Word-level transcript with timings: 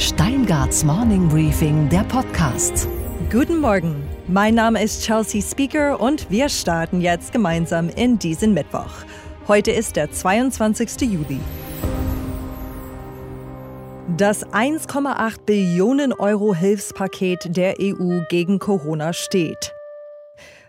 Steingarts 0.00 0.82
Morning 0.82 1.28
Briefing, 1.28 1.86
der 1.90 2.04
Podcast. 2.04 2.88
Guten 3.30 3.60
Morgen, 3.60 4.02
mein 4.28 4.54
Name 4.54 4.82
ist 4.82 5.02
Chelsea 5.02 5.42
Speaker 5.42 6.00
und 6.00 6.30
wir 6.30 6.48
starten 6.48 7.02
jetzt 7.02 7.32
gemeinsam 7.32 7.90
in 7.90 8.18
diesen 8.18 8.54
Mittwoch. 8.54 9.04
Heute 9.46 9.72
ist 9.72 9.96
der 9.96 10.10
22. 10.10 11.02
Juli. 11.02 11.38
Das 14.16 14.46
1,8 14.46 15.42
Billionen 15.44 16.14
Euro 16.14 16.54
Hilfspaket 16.54 17.54
der 17.54 17.74
EU 17.78 18.20
gegen 18.30 18.58
Corona 18.58 19.12
steht. 19.12 19.74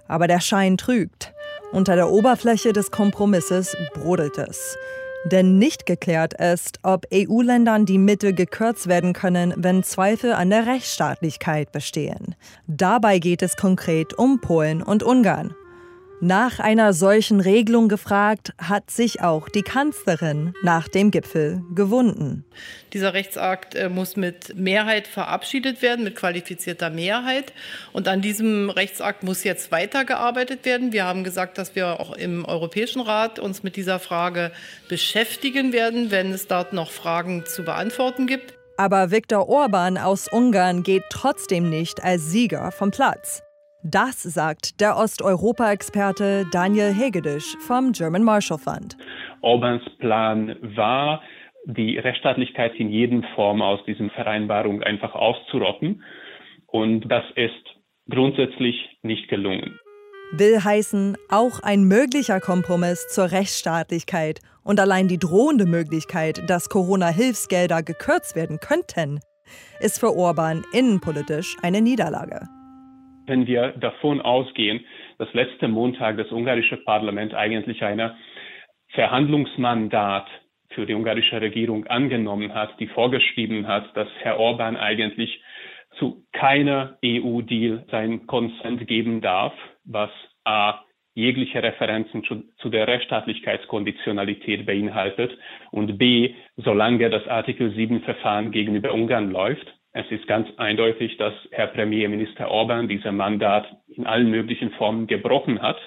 Aber 0.10 0.28
der 0.28 0.42
Schein 0.42 0.76
trügt. 0.76 1.34
Unter 1.72 1.96
der 1.96 2.10
Oberfläche 2.10 2.74
des 2.74 2.92
Kompromisses 2.92 3.78
brodelt 3.94 4.38
es. 4.38 4.76
Denn 5.26 5.60
nicht 5.60 5.86
geklärt 5.86 6.34
ist, 6.34 6.80
ob 6.84 7.06
EU-Ländern 7.14 7.86
die 7.86 8.00
Mittel 8.00 8.34
gekürzt 8.34 8.88
werden 8.88 9.14
können, 9.14 9.54
wenn 9.56 9.84
Zweifel 9.84 10.34
an 10.34 10.50
der 10.50 10.66
Rechtsstaatlichkeit 10.66 11.72
bestehen. 11.72 12.36
Dabei 12.68 13.20
geht 13.20 13.42
es 13.42 13.56
konkret 13.56 14.18
um 14.18 14.42
Polen 14.42 14.82
und 14.82 15.04
Ungarn. 15.04 15.54
Nach 16.24 16.60
einer 16.60 16.94
solchen 16.94 17.40
Regelung 17.40 17.90
gefragt, 17.90 18.54
hat 18.60 18.92
sich 18.92 19.22
auch 19.22 19.50
die 19.50 19.64
Kanzlerin 19.64 20.54
nach 20.62 20.88
dem 20.88 21.10
Gipfel 21.10 21.64
gewunden. 21.74 22.46
Dieser 22.94 23.16
Rechtsakt 23.16 23.74
äh, 23.74 23.90
muss 23.90 24.16
mit 24.18 24.56
Mehrheit 24.56 25.08
verabschiedet 25.08 25.82
werden, 25.82 26.04
mit 26.04 26.16
qualifizierter 26.16 26.92
Mehrheit. 26.92 27.54
Und 27.92 28.08
an 28.08 28.22
diesem 28.22 28.70
Rechtsakt 28.70 29.24
muss 29.24 29.44
jetzt 29.44 29.72
weitergearbeitet 29.72 30.64
werden. 30.64 30.94
Wir 30.94 31.06
haben 31.06 31.24
gesagt, 31.24 31.58
dass 31.58 31.74
wir 31.74 32.00
auch 32.00 32.16
im 32.16 32.46
Europäischen 32.46 33.02
Rat 33.02 33.40
uns 33.40 33.64
mit 33.64 33.76
dieser 33.76 33.98
Frage 33.98 34.52
beschäftigen 34.90 35.74
werden, 35.74 36.12
wenn 36.12 36.32
es 36.34 36.46
dort 36.46 36.72
noch 36.72 36.92
Fragen 36.92 37.46
zu 37.48 37.64
beantworten 37.64 38.28
gibt. 38.28 38.54
Aber 38.78 39.10
Viktor 39.10 39.50
Orban 39.50 39.98
aus 39.98 40.28
Ungarn 40.32 40.84
geht 40.84 41.04
trotzdem 41.10 41.72
nicht 41.72 42.04
als 42.04 42.30
Sieger 42.30 42.72
vom 42.72 42.92
Platz. 42.92 43.42
Das 43.84 44.22
sagt 44.22 44.80
der 44.80 44.96
Osteuropa-Experte 44.96 46.46
Daniel 46.52 46.94
Hegedisch 46.94 47.58
vom 47.66 47.94
German 47.94 48.24
Marshall 48.24 48.60
Fund. 48.60 48.96
Orbans 49.42 49.82
Plan 49.98 50.56
war, 50.62 51.24
die 51.66 51.98
Rechtsstaatlichkeit 51.98 52.76
in 52.76 52.90
jeden 52.90 53.24
Form 53.34 53.64
aus 53.64 53.84
diesem 53.86 54.12
Vereinbarung 54.12 54.84
einfach 54.84 55.16
auszurotten. 55.16 56.04
Und 56.68 57.10
das 57.10 57.24
ist 57.36 57.76
grundsätzlich 58.08 58.76
nicht 59.02 59.28
gelungen. 59.30 59.80
Will 60.34 60.64
heißen, 60.64 61.18
auch 61.30 61.64
ein 61.64 61.86
möglicher 61.86 62.40
Kompromiss 62.40 63.08
zur 63.08 63.32
Rechtsstaatlichkeit 63.32 64.42
und 64.64 64.80
allein 64.80 65.08
die 65.08 65.18
drohende 65.18 65.66
Möglichkeit, 65.66 66.48
dass 66.48 66.70
Corona-Hilfsgelder 66.70 67.82
gekürzt 67.82 68.36
werden 68.36 68.60
könnten, 68.60 69.20
ist 69.80 70.00
für 70.00 70.16
Orban 70.16 70.64
innenpolitisch 70.72 71.58
eine 71.64 71.82
Niederlage 71.82 72.48
wenn 73.32 73.48
wir 73.48 73.70
davon 73.80 74.22
ausgehen, 74.22 74.86
dass 75.18 75.34
letzte 75.34 75.70
Montag 75.70 76.18
das 76.18 76.32
ungarische 76.32 76.78
Parlament 76.78 77.34
eigentlich 77.34 77.82
ein 77.82 78.12
Verhandlungsmandat 78.90 80.28
für 80.72 80.86
die 80.86 80.94
ungarische 80.94 81.40
Regierung 81.42 81.88
angenommen 81.88 82.54
hat, 82.54 82.78
die 82.80 82.88
vorgeschrieben 82.88 83.68
hat, 83.68 83.96
dass 83.96 84.10
Herr 84.20 84.38
Orban 84.38 84.76
eigentlich 84.76 85.42
zu 85.98 86.24
keiner 86.34 86.98
EU-Deal 87.04 87.86
sein 87.90 88.28
Konsent 88.28 88.86
geben 88.88 89.22
darf, 89.22 89.54
was 89.86 90.12
a 90.44 90.82
jegliche 91.14 91.64
Referenzen 91.64 92.24
zu, 92.24 92.44
zu, 92.58 92.70
der 92.70 92.88
Rechtsstaatlichkeitskonditionalität 92.88 94.66
beinhaltet 94.66 95.38
und 95.72 95.98
b, 95.98 96.36
solange 96.58 97.10
das 97.10 97.28
Artikel 97.28 97.74
7 97.74 98.02
Verfahren 98.02 98.52
gegenüber 98.52 98.94
Ungarn 98.94 99.32
läuft, 99.32 99.68
es 99.94 100.06
ist 100.10 100.28
ganz 100.28 100.48
eindeutig, 100.58 101.18
dass 101.18 101.34
Herr 101.52 101.68
Premierminister 101.68 102.50
Orban 102.50 102.88
dieses 102.88 103.12
Mandat 103.12 103.66
in 103.88 104.06
allen 104.06 104.30
möglichen 104.30 104.72
Formen 104.72 105.08
gebrochen 105.08 105.62
hat, 105.62 105.78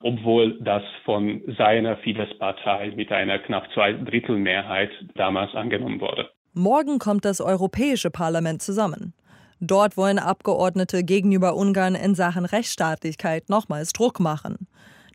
obwohl 0.00 0.58
das 0.60 0.82
von 1.04 1.42
seiner 1.58 1.96
Fidesz-Partei 1.98 2.92
mit 2.94 3.10
einer 3.10 3.40
knapp 3.40 3.66
zwei 3.74 3.92
Drittel 3.92 4.36
Mehrheit 4.36 4.90
damals 5.16 5.54
angenommen 5.54 6.00
wurde. 6.00 6.30
Morgen 6.54 6.98
kommt 6.98 7.24
das 7.24 7.40
Europäische 7.40 8.10
Parlament 8.10 8.62
zusammen. 8.62 9.14
Dort 9.60 9.96
wollen 9.96 10.20
Abgeordnete 10.20 11.02
gegenüber 11.02 11.56
Ungarn 11.56 11.96
in 11.96 12.14
Sachen 12.14 12.44
Rechtsstaatlichkeit 12.44 13.48
nochmals 13.48 13.92
Druck 13.92 14.20
machen. 14.20 14.68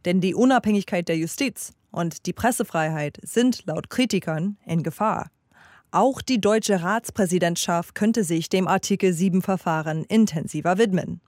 Denn 0.03 0.19
die 0.19 0.35
Unabhängigkeit 0.35 1.07
der 1.07 1.15
Justiz 1.15 1.73
und 1.91 2.25
die 2.25 2.33
Pressefreiheit 2.33 3.17
sind 3.21 3.65
laut 3.65 3.89
Kritikern 3.89 4.57
in 4.65 4.83
Gefahr. 4.83 5.29
Auch 5.95 6.23
die 6.23 6.41
deutsche 6.41 6.81
Ratspräsidentschaft 6.81 7.93
könnte 7.93 8.23
sich 8.23 8.49
dem 8.49 8.67
Artikel 8.67 9.13
7 9.13 9.43
Verfahren 9.43 10.05
intensiver 10.09 10.79
widmen. 10.79 11.21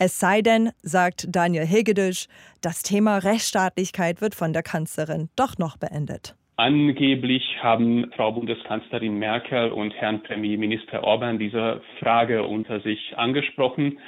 Es 0.00 0.18
sei 0.18 0.42
denn, 0.42 0.70
sagt 0.82 1.28
Daniel 1.30 1.64
Hegedisch, 1.64 2.26
das 2.60 2.82
Thema 2.82 3.18
Rechtsstaatlichkeit 3.18 4.20
wird 4.20 4.34
von 4.34 4.52
der 4.52 4.64
Kanzlerin 4.64 5.28
doch 5.36 5.58
noch 5.58 5.76
beendet. 5.76 6.34
Angeblich 6.56 7.44
haben 7.62 8.10
Frau 8.16 8.32
Bundeskanzlerin 8.32 9.16
Merkel 9.16 9.70
und 9.70 9.94
Herrn 9.94 10.24
Premierminister 10.24 11.04
Orban 11.04 11.38
diese 11.38 11.80
Frage 12.00 12.42
unter 12.42 12.80
sich 12.80 13.16
angesprochen. 13.16 14.00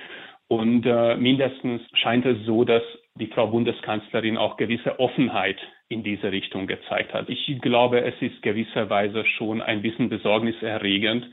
Und 0.49 0.85
äh, 0.85 1.15
mindestens 1.17 1.81
scheint 1.95 2.27
es 2.27 2.45
so, 2.45 2.65
dass 2.65 2.83
die 3.19 3.27
Frau 3.27 3.47
Bundeskanzlerin 3.49 4.37
auch 4.37 4.57
gewisse 4.57 4.99
Offenheit 4.99 5.59
in 5.89 6.03
diese 6.03 6.33
Richtung 6.33 6.67
gezeigt 6.67 7.13
hat. 7.13 7.29
Ich 7.29 7.47
glaube, 7.61 8.03
es 8.03 8.15
ist 8.21 8.43
gewisserweise 8.43 9.25
schon 9.37 9.61
ein 9.61 9.83
bisschen 9.83 10.09
besorgniserregend, 10.09 11.27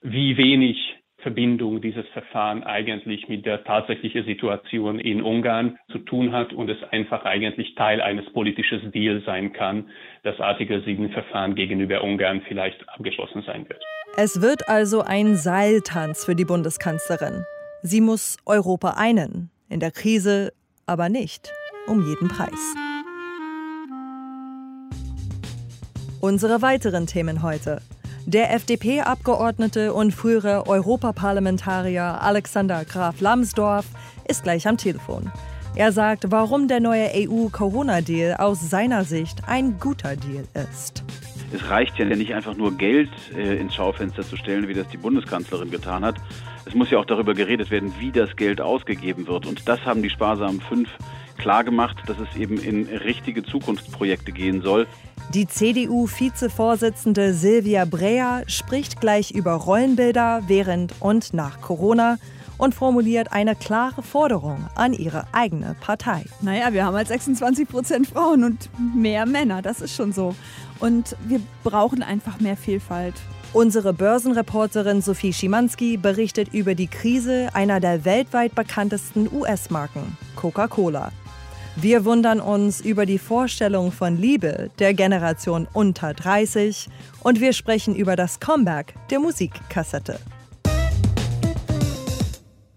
wie 0.00 0.36
wenig 0.36 0.96
Verbindung 1.18 1.80
dieses 1.80 2.06
Verfahren 2.08 2.62
eigentlich 2.62 3.26
mit 3.28 3.46
der 3.46 3.64
tatsächlichen 3.64 4.24
Situation 4.24 4.98
in 4.98 5.22
Ungarn 5.22 5.78
zu 5.90 5.98
tun 5.98 6.32
hat 6.32 6.52
und 6.52 6.70
es 6.70 6.82
einfach 6.92 7.24
eigentlich 7.24 7.74
Teil 7.74 8.00
eines 8.00 8.30
politischen 8.32 8.92
Deals 8.92 9.24
sein 9.24 9.52
kann, 9.52 9.90
dass 10.22 10.38
Artikel 10.40 10.84
7 10.84 11.10
Verfahren 11.10 11.54
gegenüber 11.54 12.04
Ungarn 12.04 12.42
vielleicht 12.46 12.88
abgeschlossen 12.88 13.42
sein 13.46 13.68
wird. 13.68 13.82
Es 14.16 14.40
wird 14.40 14.68
also 14.68 15.00
ein 15.00 15.34
Seiltanz 15.34 16.24
für 16.24 16.36
die 16.36 16.44
Bundeskanzlerin. 16.44 17.44
Sie 17.82 18.00
muss 18.00 18.36
Europa 18.46 18.94
einen, 18.96 19.50
in 19.68 19.80
der 19.80 19.90
Krise 19.90 20.52
aber 20.86 21.08
nicht 21.08 21.52
um 21.88 22.06
jeden 22.06 22.28
Preis. 22.28 22.74
Unsere 26.20 26.62
weiteren 26.62 27.06
Themen 27.06 27.42
heute. 27.42 27.82
Der 28.24 28.52
FDP-Abgeordnete 28.54 29.92
und 29.92 30.12
frühere 30.12 30.66
Europaparlamentarier 30.66 32.20
Alexander 32.22 32.84
Graf 32.84 33.20
Lambsdorff 33.20 33.86
ist 34.26 34.42
gleich 34.42 34.66
am 34.66 34.76
Telefon. 34.76 35.30
Er 35.76 35.92
sagt, 35.92 36.30
warum 36.30 36.68
der 36.68 36.80
neue 36.80 37.10
EU-Corona-Deal 37.14 38.36
aus 38.38 38.70
seiner 38.70 39.04
Sicht 39.04 39.42
ein 39.46 39.78
guter 39.78 40.16
Deal 40.16 40.44
ist. 40.72 41.04
Es 41.52 41.68
reicht 41.68 41.98
ja 41.98 42.06
nicht 42.06 42.34
einfach 42.34 42.56
nur 42.56 42.76
Geld 42.76 43.10
äh, 43.36 43.56
ins 43.56 43.74
Schaufenster 43.74 44.22
zu 44.22 44.36
stellen, 44.36 44.66
wie 44.66 44.74
das 44.74 44.88
die 44.88 44.96
Bundeskanzlerin 44.96 45.70
getan 45.70 46.04
hat. 46.04 46.16
Es 46.66 46.74
muss 46.74 46.90
ja 46.90 46.98
auch 46.98 47.04
darüber 47.04 47.34
geredet 47.34 47.70
werden, 47.70 47.94
wie 47.98 48.10
das 48.10 48.34
Geld 48.36 48.60
ausgegeben 48.60 49.26
wird. 49.28 49.46
Und 49.46 49.68
das 49.68 49.84
haben 49.84 50.02
die 50.02 50.10
sparsamen 50.10 50.60
fünf 50.60 50.88
klargemacht, 51.38 51.96
dass 52.08 52.16
es 52.18 52.36
eben 52.36 52.58
in 52.58 52.86
richtige 52.86 53.44
Zukunftsprojekte 53.44 54.32
gehen 54.32 54.62
soll. 54.62 54.86
Die 55.32 55.46
CDU-Vizevorsitzende 55.46 57.34
Silvia 57.34 57.84
Breer 57.84 58.42
spricht 58.48 59.00
gleich 59.00 59.30
über 59.30 59.52
Rollenbilder 59.52 60.42
während 60.48 60.94
und 61.00 61.34
nach 61.34 61.60
Corona 61.60 62.18
und 62.58 62.74
formuliert 62.74 63.32
eine 63.32 63.54
klare 63.54 64.02
Forderung 64.02 64.66
an 64.74 64.92
ihre 64.92 65.26
eigene 65.32 65.76
Partei. 65.80 66.24
Naja, 66.40 66.72
wir 66.72 66.84
haben 66.84 66.96
halt 66.96 67.08
26 67.08 67.68
Prozent 67.68 68.06
Frauen 68.08 68.44
und 68.44 68.70
mehr 68.94 69.26
Männer, 69.26 69.62
das 69.62 69.80
ist 69.80 69.94
schon 69.94 70.12
so. 70.12 70.34
Und 70.78 71.16
wir 71.26 71.40
brauchen 71.64 72.02
einfach 72.02 72.40
mehr 72.40 72.56
Vielfalt. 72.56 73.14
Unsere 73.56 73.94
Börsenreporterin 73.94 75.00
Sophie 75.00 75.32
Schimanski 75.32 75.96
berichtet 75.96 76.52
über 76.52 76.74
die 76.74 76.88
Krise 76.88 77.48
einer 77.54 77.80
der 77.80 78.04
weltweit 78.04 78.54
bekanntesten 78.54 79.30
US-Marken, 79.32 80.18
Coca-Cola. 80.36 81.10
Wir 81.74 82.04
wundern 82.04 82.40
uns 82.40 82.82
über 82.82 83.06
die 83.06 83.16
Vorstellung 83.16 83.92
von 83.92 84.18
Liebe 84.18 84.68
der 84.78 84.92
Generation 84.92 85.66
unter 85.72 86.12
30 86.12 86.90
und 87.22 87.40
wir 87.40 87.54
sprechen 87.54 87.96
über 87.96 88.14
das 88.14 88.40
Comeback 88.40 88.92
der 89.08 89.20
Musikkassette. 89.20 90.18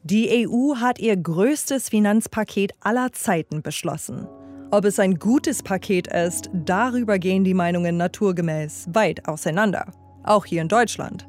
Die 0.04 0.48
EU 0.48 0.78
hat 0.78 0.98
ihr 1.00 1.18
größtes 1.18 1.90
Finanzpaket 1.90 2.72
aller 2.80 3.12
Zeiten 3.12 3.62
beschlossen. 3.62 4.30
Ob 4.72 4.86
es 4.86 4.98
ein 4.98 5.16
gutes 5.16 5.62
Paket 5.62 6.08
ist, 6.08 6.50
darüber 6.54 7.20
gehen 7.20 7.44
die 7.44 7.54
Meinungen 7.54 7.98
naturgemäß 7.98 8.88
weit 8.94 9.28
auseinander. 9.28 9.86
Auch 10.24 10.46
hier 10.46 10.62
in 10.62 10.68
Deutschland. 10.68 11.28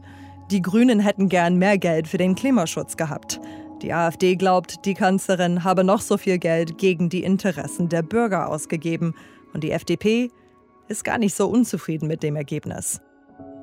Die 0.50 0.62
Grünen 0.62 1.00
hätten 1.00 1.28
gern 1.28 1.56
mehr 1.56 1.78
Geld 1.78 2.08
für 2.08 2.19
den 2.19 2.34
Klimaschutz 2.34 2.96
gehabt. 2.96 3.40
Die 3.82 3.92
AfD 3.92 4.37
glaubt, 4.37 4.84
die 4.84 4.94
Kanzlerin 4.94 5.64
habe 5.64 5.84
noch 5.84 6.00
so 6.00 6.19
viel 6.19 6.38
Geld 6.38 6.76
gegen 6.76 7.08
die 7.08 7.22
Interessen 7.22 7.88
der 7.88 8.02
Bürger 8.02 8.48
ausgegeben. 8.48 9.14
Und 9.54 9.64
die 9.64 9.70
FDP 9.70 10.31
ist 10.88 11.04
gar 11.04 11.19
nicht 11.19 11.34
so 11.34 11.48
unzufrieden 11.48 12.08
mit 12.08 12.22
dem 12.22 12.37
Ergebnis. 12.37 13.00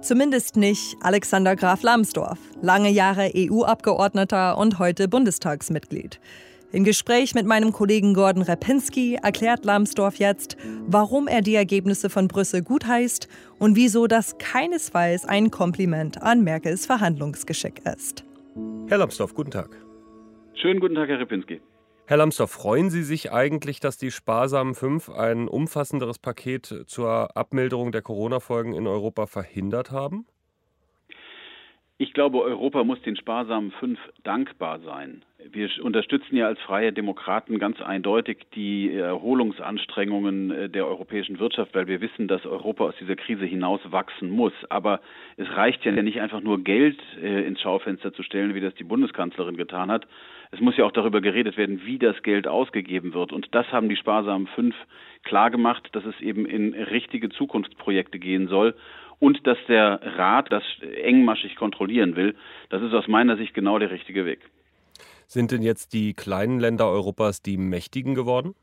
Zumindest 0.02 0.56
nicht 0.56 0.96
Alexander 1.02 1.56
Graf 1.56 1.82
Lambsdorff, 1.82 2.40
lange 2.62 2.90
Jahre 2.90 3.32
EU-Abgeordneter 3.36 4.58
und 4.58 4.80
heute 4.80 5.08
Bundestagsmitglied. 5.08 6.20
Im 6.74 6.84
Gespräch 6.84 7.34
mit 7.34 7.46
meinem 7.46 7.72
Kollegen 7.72 8.14
Gordon 8.14 8.42
Repinski 8.42 9.18
erklärt 9.24 9.64
Lambsdorff 9.64 10.18
jetzt, 10.18 10.58
warum 10.86 11.30
er 11.30 11.42
die 11.42 11.56
Ergebnisse 11.56 12.10
von 12.10 12.28
Brüssel 12.28 12.62
gutheißt 12.62 13.30
und 13.58 13.78
wieso 13.78 14.06
das 14.06 14.38
keinesfalls 14.38 15.24
ein 15.24 15.50
Kompliment 15.50 16.22
an 16.22 16.44
Merkels 16.44 16.86
Verhandlungsgeschick 16.86 17.84
ist. 17.86 18.26
Herr 18.88 18.98
Lambsdorff, 18.98 19.34
guten 19.34 19.52
Tag. 19.52 19.70
Schönen 20.56 20.82
guten 20.82 20.96
Tag, 20.96 21.08
Herr 21.08 21.20
Repinski. 21.20 21.62
Herr 22.06 22.18
Lambsdorff, 22.18 22.52
freuen 22.52 22.90
Sie 22.90 23.04
sich 23.04 23.32
eigentlich, 23.32 23.80
dass 23.80 23.98
die 23.98 24.12
sparsamen 24.12 24.76
fünf 24.76 25.10
ein 25.10 25.48
umfassenderes 25.48 26.20
Paket 26.20 26.84
zur 26.88 27.38
Abmilderung 27.38 27.94
der 27.94 28.02
Corona-Folgen 28.02 28.74
in 28.74 28.88
Europa 28.88 29.26
verhindert 29.26 29.92
haben? 29.92 30.26
Ich 32.18 32.20
glaube, 32.20 32.42
Europa 32.42 32.84
muss 32.84 33.00
den 33.04 33.16
sparsamen 33.16 33.70
Fünf 33.74 34.00
dankbar 34.24 34.80
sein. 34.80 35.22
Wir 35.52 35.70
unterstützen 35.84 36.36
ja 36.36 36.48
als 36.48 36.60
freie 36.62 36.92
Demokraten 36.92 37.60
ganz 37.60 37.80
eindeutig 37.80 38.48
die 38.56 38.92
Erholungsanstrengungen 38.92 40.50
äh, 40.50 40.68
der 40.68 40.88
europäischen 40.88 41.38
Wirtschaft, 41.38 41.76
weil 41.76 41.86
wir 41.86 42.02
wissen, 42.02 42.28
dass 42.28 42.44
Europa 42.48 42.86
aus 42.86 42.96
dieser 43.00 43.16
Krise 43.16 43.46
hinaus 43.46 43.82
wachsen 43.92 44.32
muss. 44.32 44.52
Aber 44.70 45.00
es 45.36 45.48
reicht 45.56 45.86
ja 45.86 45.92
nicht 45.92 46.20
einfach 46.20 46.42
nur 46.42 46.64
Geld 46.64 47.00
äh, 47.22 47.46
ins 47.46 47.62
Schaufenster 47.62 48.12
zu 48.12 48.24
stellen, 48.24 48.56
wie 48.56 48.62
das 48.62 48.74
die 48.74 48.84
Bundeskanzlerin 48.84 49.56
getan 49.56 49.92
hat. 49.92 50.08
Es 50.50 50.60
muss 50.60 50.76
ja 50.76 50.86
auch 50.86 50.92
darüber 50.92 51.22
geredet 51.22 51.56
werden, 51.56 51.82
wie 51.86 52.00
das 52.00 52.24
Geld 52.24 52.48
ausgegeben 52.48 53.14
wird. 53.14 53.32
Und 53.32 53.54
das 53.54 53.72
haben 53.72 53.90
die 53.90 53.96
sparsamen 53.96 54.48
Fünf 54.48 54.76
klargemacht, 55.24 55.96
dass 55.96 56.06
es 56.06 56.20
eben 56.22 56.48
in 56.48 56.74
richtige 56.74 57.30
Zukunftsprojekte 57.30 58.18
gehen 58.18 58.48
soll 58.48 58.74
und 59.20 59.46
dass 59.48 59.58
der 59.68 60.00
Rat 60.18 60.52
das 60.52 60.64
engmaschig 61.02 61.56
kontrollieren 61.56 62.16
will. 62.16 62.36
Das 62.70 62.82
ist 62.82 62.94
aus 62.94 63.08
meiner 63.08 63.38
Sicht 63.38 63.54
genau 63.54 63.80
der 63.80 63.92
richtige 63.92 64.26
Weg. 64.26 64.40
Sind 65.28 65.52
denn 65.52 65.62
jetzt 65.62 65.94
die 65.94 66.14
kleinen 66.14 66.60
Länder 66.60 66.88
Europas 66.88 67.42
die 67.42 67.58
Mächtigen 67.58 68.16
geworden? 68.16 68.56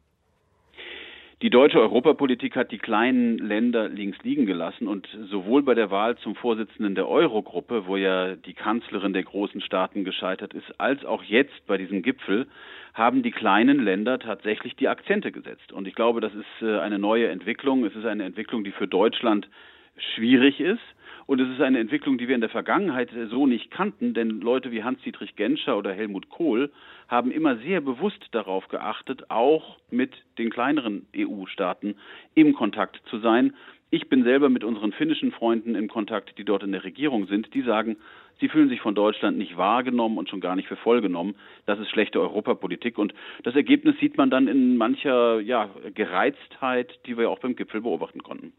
Die 1.43 1.51
deutsche 1.51 1.79
Europapolitik 1.79 2.57
hat 2.57 2.71
die 2.71 2.79
kleinen 2.79 3.37
Länder 3.37 3.89
links 3.89 4.17
liegen 4.23 4.47
gelassen 4.47 4.89
und 4.89 5.07
sowohl 5.29 5.63
bei 5.63 5.75
der 5.75 5.91
Wahl 5.91 6.17
zum 6.17 6.37
Vorsitzenden 6.37 6.95
der 6.95 7.07
Eurogruppe, 7.07 7.87
wo 7.87 7.99
ja 7.99 8.35
die 8.35 8.55
Kanzlerin 8.55 9.13
der 9.13 9.25
großen 9.25 9.61
Staaten 9.61 10.05
gescheitert 10.05 10.55
ist, 10.55 10.81
als 10.81 11.05
auch 11.05 11.23
jetzt 11.23 11.67
bei 11.67 11.77
diesem 11.77 12.01
Gipfel 12.01 12.47
haben 12.95 13.23
die 13.23 13.33
kleinen 13.33 13.85
Länder 13.85 14.21
tatsächlich 14.21 14.77
die 14.77 14.89
Akzente 14.89 15.33
gesetzt. 15.33 15.71
Und 15.73 15.87
ich 15.87 15.95
glaube, 15.95 16.23
das 16.23 16.33
ist 16.33 16.63
äh, 16.63 16.79
eine 16.79 16.99
neue 16.99 17.29
Entwicklung. 17.29 17.85
Es 17.85 17.95
ist 17.95 18.07
eine 18.07 18.25
Entwicklung, 18.25 18.65
die 18.65 18.73
für 18.73 18.87
Deutschland 18.87 19.49
schwierig 19.97 20.61
ist. 20.61 20.83
Und 21.27 21.41
es 21.41 21.49
ist 21.49 21.63
eine 21.63 21.79
Entwicklung, 21.79 22.19
die 22.19 22.29
wir 22.29 22.35
in 22.35 22.43
der 22.43 22.51
Vergangenheit 22.51 23.09
so 23.31 23.47
nicht 23.47 23.71
kannten, 23.71 24.13
denn 24.13 24.41
Leute 24.41 24.71
wie 24.71 24.85
Hans-Dietrich 24.85 25.37
Genscher 25.37 25.79
oder 25.79 25.93
Helmut 25.93 26.29
Kohl 26.29 26.71
haben 27.09 27.31
immer 27.31 27.57
sehr 27.57 27.81
bewusst 27.81 28.29
darauf 28.33 28.69
geachtet, 28.69 29.31
auch 29.31 29.79
mit 29.91 30.13
den 30.37 30.51
kleineren 30.51 31.07
EU-Staaten 31.17 31.95
im 32.35 32.53
Kontakt 32.53 33.01
zu 33.09 33.21
sein. 33.21 33.55
Ich 33.89 34.09
bin 34.09 34.25
selber 34.25 34.51
mit 34.51 34.65
unseren 34.65 34.93
finnischen 34.93 35.33
Freunden 35.33 35.75
in 35.75 35.89
Kontakt, 35.89 36.37
die 36.37 36.45
dort 36.45 36.63
in 36.63 36.73
der 36.73 36.85
Regierung 36.85 37.27
sind. 37.27 37.55
Die 37.55 37.63
sagen, 37.63 37.97
sie 38.41 38.49
fühlen 38.49 38.69
sich 38.69 38.81
von 38.81 38.95
Deutschland 38.95 39.39
nicht 39.39 39.57
wahrgenommen 39.57 40.19
und 40.19 40.29
schon 40.29 40.41
gar 40.41 40.57
nicht 40.57 40.69
für 40.69 40.77
voll 40.77 41.01
genommen. 41.01 41.37
Das 41.65 41.79
ist 41.79 41.91
schlechte 41.91 42.21
Europapolitik. 42.21 42.99
Und 42.99 43.15
das 43.45 43.55
Ergebnis 43.55 43.97
sieht 44.01 44.19
man 44.19 44.31
dann 44.31 44.49
in 44.49 44.77
mancher 44.77 45.41
ja, 45.41 45.71
Gereiztheit, 45.95 46.99
die 47.07 47.17
wir 47.17 47.31
auch 47.31 47.39
beim 47.39 47.57
Gipfel 47.57 47.83
beobachten 47.83 48.23
konnten. 48.23 48.53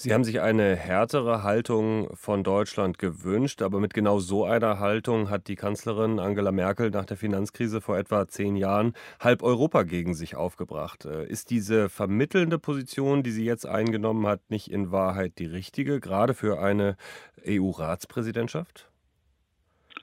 Sie 0.00 0.14
haben 0.14 0.22
sich 0.22 0.40
eine 0.40 0.76
härtere 0.76 1.42
Haltung 1.42 2.06
von 2.14 2.44
Deutschland 2.44 3.00
gewünscht, 3.00 3.62
aber 3.62 3.80
mit 3.80 3.94
genau 3.94 4.20
so 4.20 4.44
einer 4.44 4.78
Haltung 4.78 5.28
hat 5.28 5.48
die 5.48 5.56
Kanzlerin 5.56 6.20
Angela 6.20 6.52
Merkel 6.52 6.90
nach 6.90 7.04
der 7.04 7.16
Finanzkrise 7.16 7.80
vor 7.80 7.98
etwa 7.98 8.28
zehn 8.28 8.54
Jahren 8.54 8.92
halb 9.18 9.42
Europa 9.42 9.82
gegen 9.82 10.14
sich 10.14 10.36
aufgebracht. 10.36 11.04
Äh, 11.04 11.26
ist 11.26 11.50
diese 11.50 11.88
vermittelnde 11.88 12.60
Position, 12.60 13.24
die 13.24 13.32
sie 13.32 13.44
jetzt 13.44 13.66
eingenommen 13.66 14.24
hat, 14.28 14.38
nicht 14.50 14.70
in 14.70 14.92
Wahrheit 14.92 15.32
die 15.40 15.46
richtige, 15.46 15.98
gerade 15.98 16.34
für 16.34 16.60
eine 16.60 16.96
EU-Ratspräsidentschaft? 17.44 18.88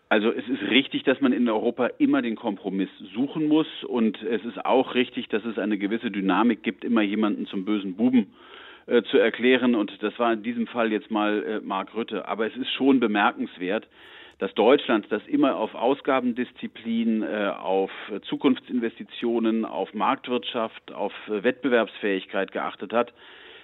Also 0.10 0.30
es 0.30 0.46
ist 0.50 0.62
richtig, 0.70 1.04
dass 1.04 1.22
man 1.22 1.32
in 1.32 1.48
Europa 1.48 1.88
immer 2.00 2.22
den 2.22 2.36
Kompromiss 2.36 2.90
suchen 3.14 3.48
muss 3.48 3.68
und 3.88 4.22
es 4.24 4.44
ist 4.44 4.66
auch 4.66 4.94
richtig, 4.94 5.30
dass 5.30 5.46
es 5.46 5.58
eine 5.58 5.78
gewisse 5.78 6.12
Dynamik 6.12 6.64
gibt, 6.64 6.84
immer 6.84 7.02
jemanden 7.02 7.46
zum 7.46 7.64
bösen 7.64 7.96
Buben 7.96 8.34
äh, 8.88 9.04
zu 9.04 9.18
erklären. 9.18 9.76
Und 9.76 9.92
das 10.02 10.18
war 10.20 10.34
in 10.34 10.44
diesem 10.44 10.68
Fall 10.68 10.92
jetzt 10.92 11.12
mal 11.12 11.44
äh, 11.44 11.60
Mark 11.62 11.96
Rütte. 11.96 12.28
Aber 12.28 12.46
es 12.46 12.56
ist 12.56 12.72
schon 12.72 13.00
bemerkenswert, 13.00 13.88
dass 14.40 14.54
Deutschland, 14.54 15.06
das 15.10 15.26
immer 15.28 15.56
auf 15.56 15.76
Ausgabendisziplin, 15.76 17.24
äh, 17.24 17.52
auf 17.58 17.92
Zukunftsinvestitionen, 18.24 19.66
auf 19.66 19.94
Marktwirtschaft, 19.94 20.92
auf 20.92 21.14
äh, 21.28 21.44
Wettbewerbsfähigkeit 21.44 22.52
geachtet 22.52 22.92
hat, 22.94 23.14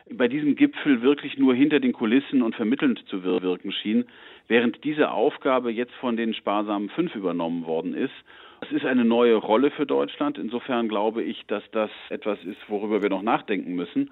bei 0.10 0.28
diesem 0.28 0.56
Gipfel 0.56 1.02
wirklich 1.02 1.38
nur 1.38 1.54
hinter 1.54 1.80
den 1.80 1.94
Kulissen 1.94 2.42
und 2.42 2.56
vermittelnd 2.56 3.04
zu 3.08 3.24
wirken 3.24 3.72
schien, 3.72 4.06
während 4.48 4.84
diese 4.84 5.12
Aufgabe 5.12 5.72
jetzt 5.72 5.94
von 5.96 6.18
den 6.18 6.34
sparsamen 6.34 6.90
Fünf 6.90 7.16
übernommen 7.16 7.66
worden 7.66 7.94
ist. 7.94 8.14
Es 8.62 8.72
ist 8.72 8.86
eine 8.86 9.06
neue 9.06 9.36
Rolle 9.36 9.72
für 9.72 9.86
Deutschland. 9.86 10.38
Insofern 10.38 10.88
glaube 10.88 11.24
ich, 11.24 11.46
dass 11.48 11.64
das 11.72 11.90
etwas 12.10 12.38
ist, 12.44 12.60
worüber 12.68 13.02
wir 13.02 13.10
noch 13.10 13.24
nachdenken 13.24 13.74
müssen. 13.74 14.12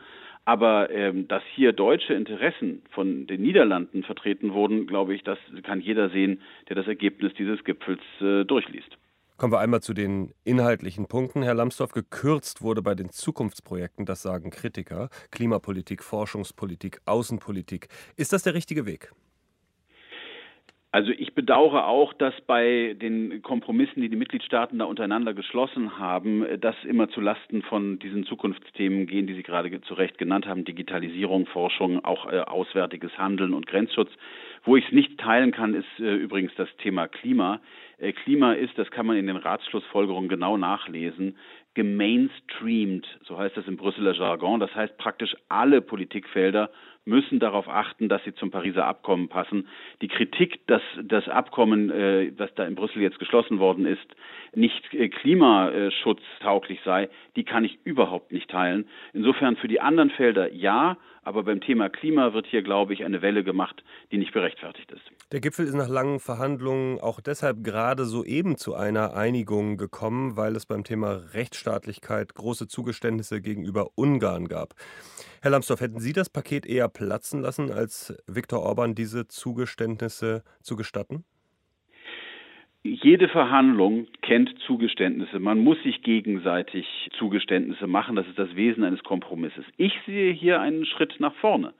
Aber 0.50 0.90
ähm, 0.90 1.28
dass 1.28 1.44
hier 1.54 1.74
deutsche 1.74 2.16
Interessen 2.16 2.81
von 2.90 3.28
den 3.28 3.44
Niederlanden 3.44 4.01
vertreten 4.01 4.51
wurden, 4.51 4.88
glaube 4.88 5.13
ich, 5.13 5.22
das 5.22 5.38
kann 5.62 5.80
jeder 5.80 6.10
sehen, 6.10 6.42
der 6.68 6.75
das 6.75 6.88
Ergebnis 6.88 7.34
dieses 7.38 7.63
Gipfels 7.63 8.01
äh, 8.19 8.46
durchliest. 8.46 8.98
Kommen 9.38 9.54
wir 9.54 9.60
einmal 9.60 9.81
zu 9.81 9.94
den 9.94 10.34
inhaltlichen 10.46 11.06
Punkten. 11.06 11.44
Herr 11.44 11.54
Lambsdorff, 11.54 11.92
gekürzt 11.92 12.63
wurde 12.63 12.81
bei 12.81 12.96
den 12.96 13.12
Zukunftsprojekten, 13.12 14.07
das 14.07 14.24
sagen 14.24 14.50
Kritiker, 14.50 15.10
Klimapolitik, 15.30 16.04
Forschungspolitik, 16.04 17.00
Außenpolitik. 17.06 17.88
Ist 18.18 18.34
das 18.34 18.42
der 18.42 18.56
richtige 18.56 18.88
Weg? 18.88 19.12
Also 20.91 21.12
ich 21.12 21.36
bedauere 21.36 21.86
auch, 21.86 22.13
dass 22.13 22.33
bei 22.47 22.95
den 23.00 23.44
Kompromissen, 23.44 24.01
die 24.01 24.09
die 24.09 24.15
Mitgliedstaaten 24.15 24.80
da 24.80 24.86
untereinander 24.86 25.36
geschlossen 25.36 26.00
haben, 26.00 26.44
das 26.59 26.75
immer 26.83 27.09
zu 27.09 27.21
Lasten 27.21 27.62
von 27.62 28.00
diesen 28.00 28.25
Zukunftsthemen 28.25 29.06
gehen, 29.06 29.27
die 29.27 29.36
Sie 29.36 29.44
gerade 29.44 29.81
zu 29.81 29.94
Recht 29.94 30.18
genannt 30.18 30.47
haben, 30.47 30.65
Digitalisierung, 30.65 31.45
Forschung, 31.45 32.03
auch 32.03 32.25
äh, 32.31 32.39
auswärtiges 32.39 33.15
Handeln 33.19 33.53
und 33.53 33.68
Grenzschutz. 33.68 34.09
Wo 34.63 34.77
ich 34.77 34.86
es 34.86 34.91
nicht 34.91 35.19
teilen 35.19 35.51
kann, 35.51 35.75
ist 35.75 36.00
äh, 36.00 36.15
übrigens 36.15 36.53
das 36.56 36.69
Thema 36.77 37.08
Klima. 37.08 37.62
Äh, 38.00 38.13
Klima 38.13 38.53
ist, 38.53 38.75
das 38.79 38.89
kann 38.89 39.05
man 39.05 39.17
in 39.17 39.27
den 39.27 39.38
Ratsschlussfolgerungen 39.38 40.27
genau 40.27 40.58
nachlesen, 40.58 41.38
gemainstreamed, 41.75 43.05
so 43.25 43.38
heißt 43.38 43.55
das 43.55 43.67
im 43.67 43.77
Brüsseler 43.77 44.13
Jargon. 44.13 44.60
Das 44.60 44.74
heißt 44.74 44.98
praktisch 44.98 45.36
alle 45.50 45.81
Politikfelder 45.81 46.72
müssen 47.06 47.39
darauf 47.39 47.68
achten, 47.68 48.10
dass 48.10 48.24
sie 48.24 48.34
zum 48.34 48.51
Pariser 48.51 48.86
Abkommen 48.86 49.29
passen. 49.29 49.68
Die 50.01 50.08
Kritik, 50.08 50.65
dass 50.68 50.82
das 51.01 51.27
Abkommen, 51.27 51.89
äh, 51.89 52.32
das 52.32 52.53
da 52.56 52.65
in 52.65 52.75
Brüssel 52.75 53.01
jetzt 53.01 53.20
geschlossen 53.20 53.60
worden 53.60 53.86
ist, 53.86 54.15
nicht 54.53 54.94
äh, 54.94 55.10
klimaschutztauglich 55.10 56.79
sei, 56.84 57.10
die 57.36 57.44
kann 57.44 57.65
ich 57.65 57.79
überhaupt 57.84 58.32
nicht 58.32 58.50
teilen. 58.50 58.88
Insofern 59.13 59.56
für 59.56 59.68
die 59.68 59.82
anderen 59.82 60.10
Felder 60.12 60.51
ja, 60.53 60.98
aber 61.24 61.44
beim 61.44 61.62
Thema 61.62 61.89
Klima 61.89 62.34
wird 62.34 62.48
hier, 62.48 62.62
glaube 62.62 62.94
ich, 62.94 63.03
eine 63.03 63.22
Welle 63.22 63.44
gemacht, 63.44 63.84
die 64.12 64.18
nicht 64.18 64.34
berechtfertigt 64.34 64.91
ist. 64.91 65.12
Der 65.31 65.41
Gipfel 65.41 65.67
ist 65.67 65.75
nach 65.75 65.89
langen 65.89 66.19
Verhandlungen 66.19 67.00
auch 67.00 67.21
deshalb 67.21 67.63
gerade 67.63 68.05
soeben 68.05 68.57
zu 68.57 68.74
einer 68.74 69.13
Einigung 69.15 69.77
gekommen, 69.77 70.38
weil 70.38 70.55
es 70.55 70.65
beim 70.65 70.83
Thema 70.83 71.21
Rechtsstaatlichkeit 71.36 72.33
große 72.33 72.67
Zugeständnisse 72.67 73.39
gegenüber 73.39 73.89
Ungarn 73.93 74.48
gab. 74.48 74.74
Herr 75.43 75.51
Lambsdorff, 75.51 75.81
hätten 75.81 76.00
Sie 76.00 76.13
das 76.13 76.31
Paket 76.31 76.65
eher 76.65 76.89
platzen 76.89 77.41
lassen, 77.41 77.71
als 77.71 78.17
Viktor 78.25 78.63
Orban 78.63 78.95
diese 78.95 79.27
Zugeständnisse 79.27 80.43
zu 80.63 80.75
gestatten? 80.75 81.24
Jede 82.81 83.27
Verhandlung 83.27 84.07
kennt 84.24 84.50
Zugeständnisse. 84.65 85.38
Man 85.38 85.59
muss 85.59 85.77
sich 85.83 86.01
gegenseitig 86.01 86.88
Zugeständnisse 87.19 87.86
machen. 87.86 88.15
Das 88.15 88.25
ist 88.25 88.39
das 88.39 88.55
Wesen 88.55 88.83
eines 88.83 89.03
Kompromisses. 89.03 89.65
Ich 89.77 89.93
sehe 90.07 90.33
hier 90.33 90.59
einen 90.59 90.88
Schritt 90.88 91.19
nach 91.19 91.36
vorne. 91.36 91.75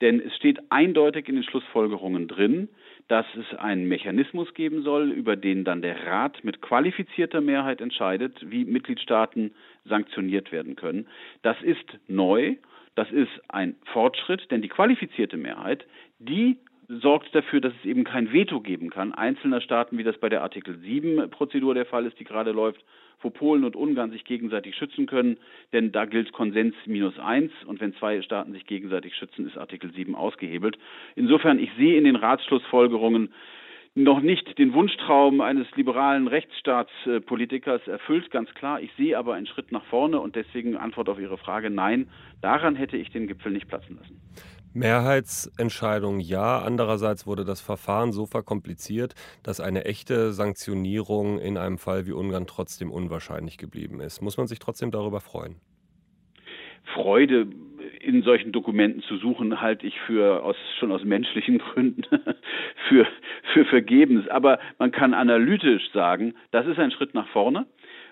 Denn 0.00 0.20
es 0.20 0.34
steht 0.36 0.60
eindeutig 0.70 1.28
in 1.28 1.34
den 1.34 1.44
Schlussfolgerungen 1.44 2.28
drin, 2.28 2.68
dass 3.08 3.26
es 3.34 3.58
einen 3.58 3.88
Mechanismus 3.88 4.52
geben 4.54 4.82
soll, 4.82 5.10
über 5.10 5.34
den 5.34 5.64
dann 5.64 5.82
der 5.82 6.06
Rat 6.06 6.44
mit 6.44 6.60
qualifizierter 6.60 7.40
Mehrheit 7.40 7.80
entscheidet, 7.80 8.38
wie 8.48 8.64
Mitgliedstaaten 8.64 9.52
sanktioniert 9.84 10.52
werden 10.52 10.76
können. 10.76 11.06
Das 11.42 11.60
ist 11.62 11.98
neu. 12.06 12.56
Das 12.94 13.10
ist 13.12 13.30
ein 13.48 13.76
Fortschritt, 13.92 14.50
denn 14.50 14.60
die 14.60 14.68
qualifizierte 14.68 15.36
Mehrheit, 15.36 15.86
die 16.18 16.58
sorgt 16.88 17.34
dafür, 17.34 17.60
dass 17.60 17.74
es 17.78 17.84
eben 17.84 18.04
kein 18.04 18.32
Veto 18.32 18.60
geben 18.60 18.88
kann 18.88 19.12
einzelner 19.12 19.60
Staaten, 19.60 19.98
wie 19.98 20.04
das 20.04 20.18
bei 20.18 20.30
der 20.30 20.42
Artikel 20.42 20.78
7 20.78 21.30
Prozedur 21.30 21.74
der 21.74 21.84
Fall 21.84 22.06
ist, 22.06 22.18
die 22.18 22.24
gerade 22.24 22.52
läuft, 22.52 22.82
wo 23.20 23.30
Polen 23.30 23.64
und 23.64 23.76
Ungarn 23.76 24.10
sich 24.10 24.24
gegenseitig 24.24 24.74
schützen 24.76 25.06
können, 25.06 25.38
denn 25.72 25.92
da 25.92 26.06
gilt 26.06 26.32
Konsens 26.32 26.74
minus 26.86 27.18
eins 27.18 27.52
und 27.66 27.80
wenn 27.80 27.94
zwei 27.94 28.22
Staaten 28.22 28.52
sich 28.52 28.66
gegenseitig 28.66 29.14
schützen, 29.16 29.46
ist 29.46 29.58
Artikel 29.58 29.92
7 29.92 30.14
ausgehebelt. 30.14 30.78
Insofern, 31.14 31.58
ich 31.58 31.70
sehe 31.76 31.98
in 31.98 32.04
den 32.04 32.16
Ratsschlussfolgerungen 32.16 33.34
noch 33.94 34.20
nicht 34.20 34.58
den 34.58 34.72
Wunschtraum 34.72 35.40
eines 35.40 35.66
liberalen 35.74 36.28
Rechtsstaatspolitikers 36.28 37.86
erfüllt, 37.88 38.30
ganz 38.30 38.54
klar. 38.54 38.80
Ich 38.80 38.92
sehe 38.96 39.18
aber 39.18 39.34
einen 39.34 39.46
Schritt 39.46 39.72
nach 39.72 39.84
vorne 39.86 40.20
und 40.20 40.36
deswegen 40.36 40.76
Antwort 40.76 41.08
auf 41.08 41.18
Ihre 41.18 41.36
Frage, 41.36 41.68
nein, 41.68 42.08
daran 42.40 42.76
hätte 42.76 42.96
ich 42.96 43.10
den 43.10 43.26
Gipfel 43.26 43.52
nicht 43.52 43.66
platzen 43.66 43.96
lassen. 43.96 44.20
Mehrheitsentscheidung 44.78 46.20
ja. 46.20 46.60
Andererseits 46.60 47.26
wurde 47.26 47.44
das 47.44 47.60
Verfahren 47.60 48.12
so 48.12 48.26
verkompliziert, 48.26 49.14
dass 49.42 49.60
eine 49.60 49.84
echte 49.84 50.32
Sanktionierung 50.32 51.38
in 51.38 51.56
einem 51.56 51.78
Fall 51.78 52.06
wie 52.06 52.12
Ungarn 52.12 52.46
trotzdem 52.46 52.90
unwahrscheinlich 52.90 53.58
geblieben 53.58 54.00
ist. 54.00 54.22
Muss 54.22 54.36
man 54.36 54.46
sich 54.46 54.58
trotzdem 54.58 54.90
darüber 54.90 55.20
freuen? 55.20 55.56
Freude 56.94 57.46
in 58.00 58.22
solchen 58.22 58.52
Dokumenten 58.52 59.02
zu 59.02 59.16
suchen, 59.18 59.60
halte 59.60 59.86
ich 59.86 59.98
für 60.06 60.42
aus, 60.42 60.56
schon 60.78 60.92
aus 60.92 61.04
menschlichen 61.04 61.58
Gründen 61.74 62.02
für, 62.88 63.06
für 63.52 63.64
vergebens. 63.66 64.28
Aber 64.28 64.58
man 64.78 64.92
kann 64.92 65.14
analytisch 65.14 65.90
sagen, 65.92 66.34
das 66.50 66.66
ist 66.66 66.78
ein 66.78 66.90
Schritt 66.90 67.14
nach 67.14 67.28
vorne. 67.28 67.66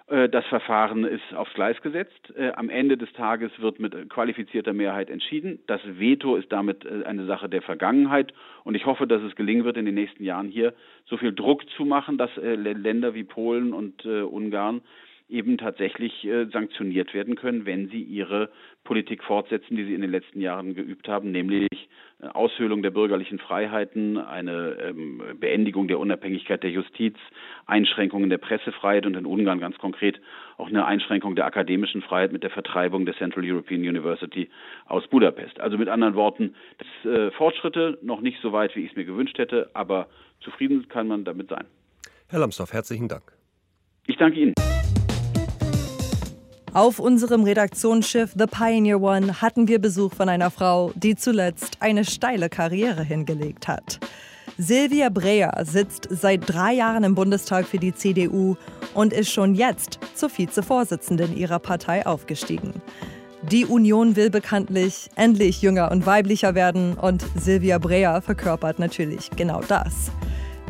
Äh, 0.08 0.28
das 0.28 0.44
Verfahren 0.46 1.04
ist 1.04 1.34
aufs 1.34 1.52
Gleis 1.54 1.80
gesetzt. 1.82 2.32
Äh, 2.36 2.52
am 2.52 2.70
Ende 2.70 2.96
des 2.96 3.12
Tages 3.12 3.50
wird 3.58 3.80
mit 3.80 4.08
qualifizierter 4.08 4.72
Mehrheit 4.72 5.10
entschieden. 5.10 5.58
Das 5.66 5.80
Veto 5.84 6.36
ist 6.36 6.52
damit 6.52 6.84
äh, 6.84 7.04
eine 7.04 7.26
Sache 7.26 7.48
der 7.48 7.62
Vergangenheit. 7.62 8.32
Und 8.64 8.74
ich 8.74 8.86
hoffe, 8.86 9.06
dass 9.06 9.22
es 9.22 9.34
gelingen 9.36 9.64
wird, 9.64 9.76
in 9.76 9.84
den 9.84 9.94
nächsten 9.94 10.24
Jahren 10.24 10.48
hier 10.48 10.74
so 11.06 11.16
viel 11.16 11.32
Druck 11.32 11.68
zu 11.70 11.84
machen, 11.84 12.18
dass 12.18 12.30
Länder 12.36 13.14
wie 13.14 13.22
Polen 13.22 13.72
und 13.72 14.04
Ungarn 14.04 14.80
eben 15.28 15.58
tatsächlich 15.58 16.24
äh, 16.24 16.46
sanktioniert 16.46 17.12
werden 17.12 17.34
können, 17.34 17.66
wenn 17.66 17.88
sie 17.88 18.00
ihre 18.00 18.50
Politik 18.84 19.24
fortsetzen, 19.24 19.76
die 19.76 19.84
sie 19.84 19.94
in 19.94 20.00
den 20.00 20.10
letzten 20.10 20.40
Jahren 20.40 20.74
geübt 20.74 21.08
haben, 21.08 21.32
nämlich 21.32 21.68
äh, 22.22 22.26
Aushöhlung 22.28 22.82
der 22.82 22.90
bürgerlichen 22.90 23.38
Freiheiten, 23.38 24.18
eine 24.18 24.76
ähm, 24.80 25.20
Beendigung 25.40 25.88
der 25.88 25.98
Unabhängigkeit 25.98 26.62
der 26.62 26.70
Justiz, 26.70 27.16
Einschränkungen 27.66 28.30
der 28.30 28.38
Pressefreiheit 28.38 29.04
und 29.04 29.16
in 29.16 29.26
Ungarn 29.26 29.58
ganz 29.58 29.76
konkret 29.78 30.20
auch 30.58 30.68
eine 30.68 30.86
Einschränkung 30.86 31.34
der 31.34 31.46
akademischen 31.46 32.02
Freiheit 32.02 32.32
mit 32.32 32.44
der 32.44 32.50
Vertreibung 32.50 33.04
der 33.04 33.16
Central 33.16 33.44
European 33.44 33.80
University 33.80 34.48
aus 34.86 35.06
Budapest. 35.08 35.60
Also 35.60 35.76
mit 35.76 35.88
anderen 35.88 36.14
Worten, 36.14 36.54
das, 36.78 37.12
äh, 37.12 37.30
Fortschritte 37.32 37.98
noch 38.00 38.20
nicht 38.20 38.40
so 38.40 38.52
weit, 38.52 38.76
wie 38.76 38.84
ich 38.84 38.90
es 38.90 38.96
mir 38.96 39.04
gewünscht 39.04 39.38
hätte, 39.38 39.70
aber 39.74 40.06
zufrieden 40.40 40.88
kann 40.88 41.08
man 41.08 41.24
damit 41.24 41.48
sein. 41.48 41.64
Herr 42.28 42.38
Lambsdorff, 42.38 42.72
herzlichen 42.72 43.08
Dank. 43.08 43.32
Ich 44.06 44.16
danke 44.16 44.38
Ihnen. 44.38 44.54
Auf 46.76 46.98
unserem 46.98 47.44
Redaktionsschiff 47.44 48.32
The 48.38 48.44
Pioneer 48.44 49.00
One 49.00 49.40
hatten 49.40 49.66
wir 49.66 49.78
Besuch 49.78 50.12
von 50.12 50.28
einer 50.28 50.50
Frau, 50.50 50.92
die 50.94 51.16
zuletzt 51.16 51.78
eine 51.80 52.04
steile 52.04 52.50
Karriere 52.50 53.02
hingelegt 53.02 53.66
hat. 53.66 53.98
Silvia 54.58 55.08
Breer 55.08 55.58
sitzt 55.64 56.06
seit 56.10 56.42
drei 56.44 56.74
Jahren 56.74 57.02
im 57.04 57.14
Bundestag 57.14 57.64
für 57.64 57.78
die 57.78 57.94
CDU 57.94 58.56
und 58.92 59.14
ist 59.14 59.32
schon 59.32 59.54
jetzt 59.54 60.00
zur 60.14 60.28
Vizevorsitzenden 60.28 61.34
ihrer 61.34 61.60
Partei 61.60 62.04
aufgestiegen. 62.04 62.74
Die 63.40 63.64
Union 63.64 64.14
will 64.14 64.28
bekanntlich 64.28 65.08
endlich 65.14 65.62
jünger 65.62 65.90
und 65.90 66.04
weiblicher 66.04 66.54
werden 66.54 66.92
und 66.98 67.24
Silvia 67.36 67.78
Breer 67.78 68.20
verkörpert 68.20 68.78
natürlich 68.78 69.30
genau 69.30 69.62
das. 69.66 70.10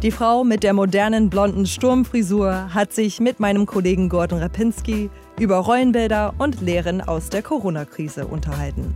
Die 0.02 0.12
Frau 0.12 0.44
mit 0.44 0.62
der 0.62 0.72
modernen 0.72 1.30
blonden 1.30 1.66
Sturmfrisur 1.66 2.72
hat 2.72 2.92
sich 2.92 3.18
mit 3.18 3.40
meinem 3.40 3.66
Kollegen 3.66 4.08
Gordon 4.08 4.38
Rapinski 4.38 5.10
über 5.38 5.57
Rollenbilder 5.59 6.35
und 6.38 6.62
Lehren 6.62 7.02
aus 7.02 7.28
der 7.28 7.43
Corona-Krise 7.43 8.26
unterhalten. 8.26 8.95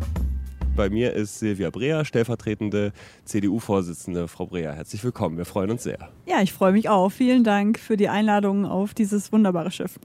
Bei 0.75 0.89
mir 0.89 1.13
ist 1.13 1.39
Silvia 1.39 1.69
Breer, 1.69 2.07
stellvertretende 2.07 2.93
CDU-Vorsitzende. 3.27 4.27
Frau 4.27 4.47
Breer, 4.47 4.73
herzlich 4.73 5.05
willkommen. 5.05 5.37
Wir 5.37 5.45
freuen 5.45 5.71
uns 5.71 5.83
sehr. 5.83 6.09
Ja, 6.27 6.41
ich 6.41 6.55
freue 6.55 6.73
mich 6.73 6.89
auch. 6.89 7.11
Vielen 7.11 7.45
Dank 7.45 7.79
für 7.79 7.99
die 7.99 8.09
Einladung 8.09 8.65
auf 8.65 8.95
dieses 8.95 9.33
wunderbare 9.33 9.71
Schiff. 9.71 9.99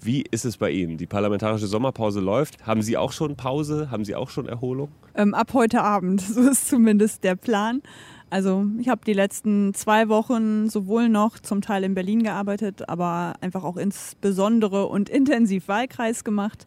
Wie 0.00 0.24
ist 0.30 0.44
es 0.44 0.56
bei 0.56 0.70
Ihnen? 0.70 0.96
Die 0.96 1.06
parlamentarische 1.06 1.66
Sommerpause 1.66 2.20
läuft. 2.20 2.66
Haben 2.66 2.80
Sie 2.80 2.96
auch 2.96 3.12
schon 3.12 3.36
Pause? 3.36 3.90
Haben 3.90 4.04
Sie 4.04 4.14
auch 4.14 4.30
schon 4.30 4.46
Erholung? 4.46 4.90
Ähm, 5.14 5.34
ab 5.34 5.52
heute 5.52 5.82
Abend, 5.82 6.20
so 6.22 6.40
ist 6.48 6.68
zumindest 6.68 7.24
der 7.24 7.36
Plan. 7.36 7.82
Also 8.28 8.66
ich 8.80 8.88
habe 8.88 9.02
die 9.06 9.12
letzten 9.12 9.72
zwei 9.74 10.08
Wochen 10.08 10.68
sowohl 10.68 11.08
noch 11.08 11.38
zum 11.38 11.60
Teil 11.60 11.84
in 11.84 11.94
Berlin 11.94 12.22
gearbeitet, 12.22 12.88
aber 12.88 13.34
einfach 13.40 13.62
auch 13.62 13.76
insbesondere 13.76 14.86
und 14.86 15.08
intensiv 15.08 15.68
Wahlkreis 15.68 16.24
gemacht. 16.24 16.66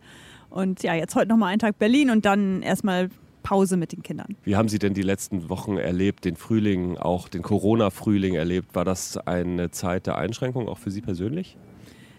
Und 0.49 0.83
ja, 0.83 0.95
jetzt 0.95 1.15
heute 1.15 1.27
nochmal 1.27 1.49
einen 1.49 1.59
Tag 1.59 1.77
Berlin 1.77 2.09
und 2.11 2.25
dann 2.25 2.61
erstmal 2.61 3.09
Pause 3.43 3.77
mit 3.77 3.91
den 3.91 4.03
Kindern. 4.03 4.35
Wie 4.43 4.55
haben 4.55 4.69
Sie 4.69 4.79
denn 4.79 4.93
die 4.93 5.01
letzten 5.01 5.49
Wochen 5.49 5.77
erlebt, 5.77 6.25
den 6.25 6.35
Frühling, 6.35 6.97
auch 6.97 7.27
den 7.27 7.41
Corona-Frühling 7.41 8.35
erlebt? 8.35 8.75
War 8.75 8.85
das 8.85 9.17
eine 9.17 9.71
Zeit 9.71 10.07
der 10.07 10.17
Einschränkung 10.17 10.67
auch 10.67 10.77
für 10.77 10.91
Sie 10.91 11.01
persönlich? 11.01 11.57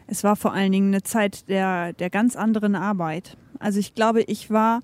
Es 0.06 0.25
war 0.25 0.37
vor 0.37 0.52
allen 0.52 0.73
Dingen 0.73 0.88
eine 0.88 1.02
Zeit 1.02 1.49
der, 1.49 1.92
der 1.92 2.11
ganz 2.11 2.37
anderen 2.37 2.75
Arbeit. 2.75 3.37
Also 3.59 3.78
ich 3.78 3.94
glaube, 3.94 4.23
ich 4.23 4.50
war 4.50 4.80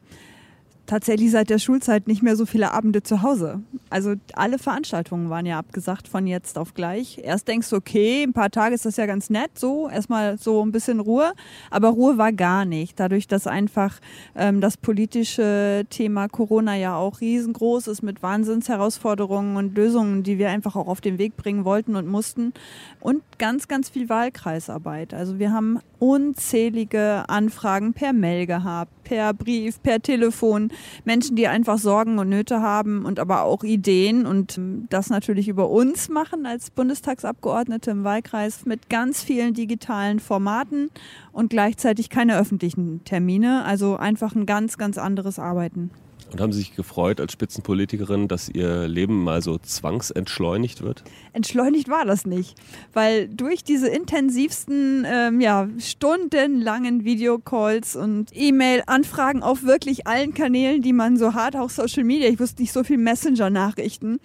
tatsächlich 0.87 1.31
seit 1.31 1.51
der 1.51 1.59
Schulzeit 1.59 2.07
nicht 2.07 2.23
mehr 2.23 2.37
so 2.37 2.47
viele 2.47 2.73
Abende 2.73 3.03
zu 3.03 3.23
Hause. 3.23 3.61
Also 3.91 4.15
alle 4.35 4.59
Veranstaltungen 4.59 5.31
waren 5.31 5.47
ja 5.47 5.59
abgesagt 5.59 6.09
von 6.09 6.27
jetzt 6.27 6.59
auf 6.59 6.75
gleich. 6.75 7.19
Erst 7.23 7.49
denkst 7.49 7.71
du, 7.71 7.77
okay, 7.77 8.23
ein 8.23 8.33
paar 8.33 8.51
Tage 8.51 8.75
ist 8.75 8.87
das 8.87 8.97
ja 8.97 9.07
ganz 9.07 9.31
nett, 9.31 9.59
so 9.59 9.89
erstmal 9.89 10.39
so 10.39 10.65
ein 10.65 10.73
bisschen 10.73 11.01
Ruhe, 11.01 11.33
aber 11.71 11.89
Ruhe 11.89 12.19
war 12.19 12.33
gar 12.33 12.65
nicht. 12.65 12.99
Dadurch, 12.99 13.27
dass 13.27 13.47
einfach 13.47 14.01
ähm, 14.35 14.61
das 14.61 14.77
politische 14.77 15.85
Thema 15.91 16.29
Corona 16.29 16.77
ja 16.77 16.97
auch 16.97 17.21
riesengroß 17.21 17.89
ist 17.89 18.03
mit 18.03 18.23
Wahnsinnsherausforderungen 18.23 19.57
und 19.57 19.77
Lösungen, 19.77 20.23
die 20.23 20.39
wir 20.39 20.51
einfach 20.51 20.77
auch 20.77 20.89
auf 20.89 21.01
den 21.01 21.19
Weg 21.19 21.37
bringen 21.37 21.65
wollten 21.65 21.97
und 21.97 22.09
mussten 22.09 22.53
und 23.01 23.23
ganz, 23.39 23.69
ganz 23.69 23.89
viel 23.89 24.09
Wahlkreisarbeit. 24.09 25.15
Also 25.15 25.39
wir 25.39 25.53
haben 25.53 25.81
unzählige 25.99 27.25
Anfragen 27.29 27.93
per 27.93 28.13
Mail 28.13 28.47
gehabt, 28.47 28.93
per 29.05 29.33
Brief, 29.35 29.83
per 29.83 30.01
Telefon. 30.01 30.71
Menschen, 31.05 31.37
die 31.37 31.49
einfach 31.49 31.79
Sorgen 31.79 32.19
und 32.19 32.29
Nöte 32.29 32.61
haben 32.61 33.05
und 33.05 33.19
aber 33.19 33.43
auch 33.43 33.65
Ideen 33.65 34.27
und 34.27 34.59
ähm, 34.59 34.87
das 34.91 35.11
natürlich 35.11 35.49
über 35.49 35.71
uns 35.71 36.09
machen 36.09 36.47
als 36.47 36.71
Bundestagsabgeordnete 36.71 37.91
im 37.91 38.05
Wahlkreis 38.05 38.67
mit 38.67 38.89
ganz 38.89 39.23
vielen 39.23 39.55
digitalen 39.55 40.21
Formaten 40.21 40.91
und 41.33 41.51
gleichzeitig 41.51 42.11
keine 42.11 42.39
öffentlichen 42.39 43.03
Termine. 43.05 43.65
Also 43.65 43.97
einfach 43.97 44.35
ein 44.35 44.47
ganz, 44.47 44.79
ganz 44.79 44.99
anderes 44.99 45.39
Arbeiten. 45.39 45.91
Und 46.33 46.41
haben 46.41 46.53
Sie 46.53 46.59
sich 46.59 46.75
gefreut 46.75 47.21
als 47.21 47.33
Spitzenpolitikerin, 47.33 48.29
dass 48.29 48.49
Ihr 48.49 48.89
Leben 48.89 49.23
mal 49.23 49.43
so 49.43 49.59
zwangsentschleunigt 49.59 50.83
wird? 50.83 51.05
Entschleunigt 51.33 51.89
war 51.89 52.05
das 52.05 52.27
nicht, 52.27 52.59
weil 52.93 53.29
durch 53.29 53.63
diese 53.63 53.89
intensivsten, 53.89 55.07
ähm, 55.09 55.41
ja, 55.41 55.69
stundenlangen 55.79 57.05
Videocalls 57.05 57.95
und 57.95 58.31
E-Mail-Anfragen 58.35 59.43
auf 59.43 59.63
wirklich 59.63 60.07
allen 60.07 60.35
Kanälen, 60.35 60.83
die 60.83 60.93
man 60.93 61.17
so 61.17 61.35
hat, 61.35 61.55
auch 61.55 61.71
Social 61.71 62.05
Media, 62.05 62.29
ich 62.29 62.41
wusste 62.41 62.61
nicht 62.61 62.73
so 62.73 62.83
viel 62.83 62.99
Messenger-Nachrichten. 62.99 64.19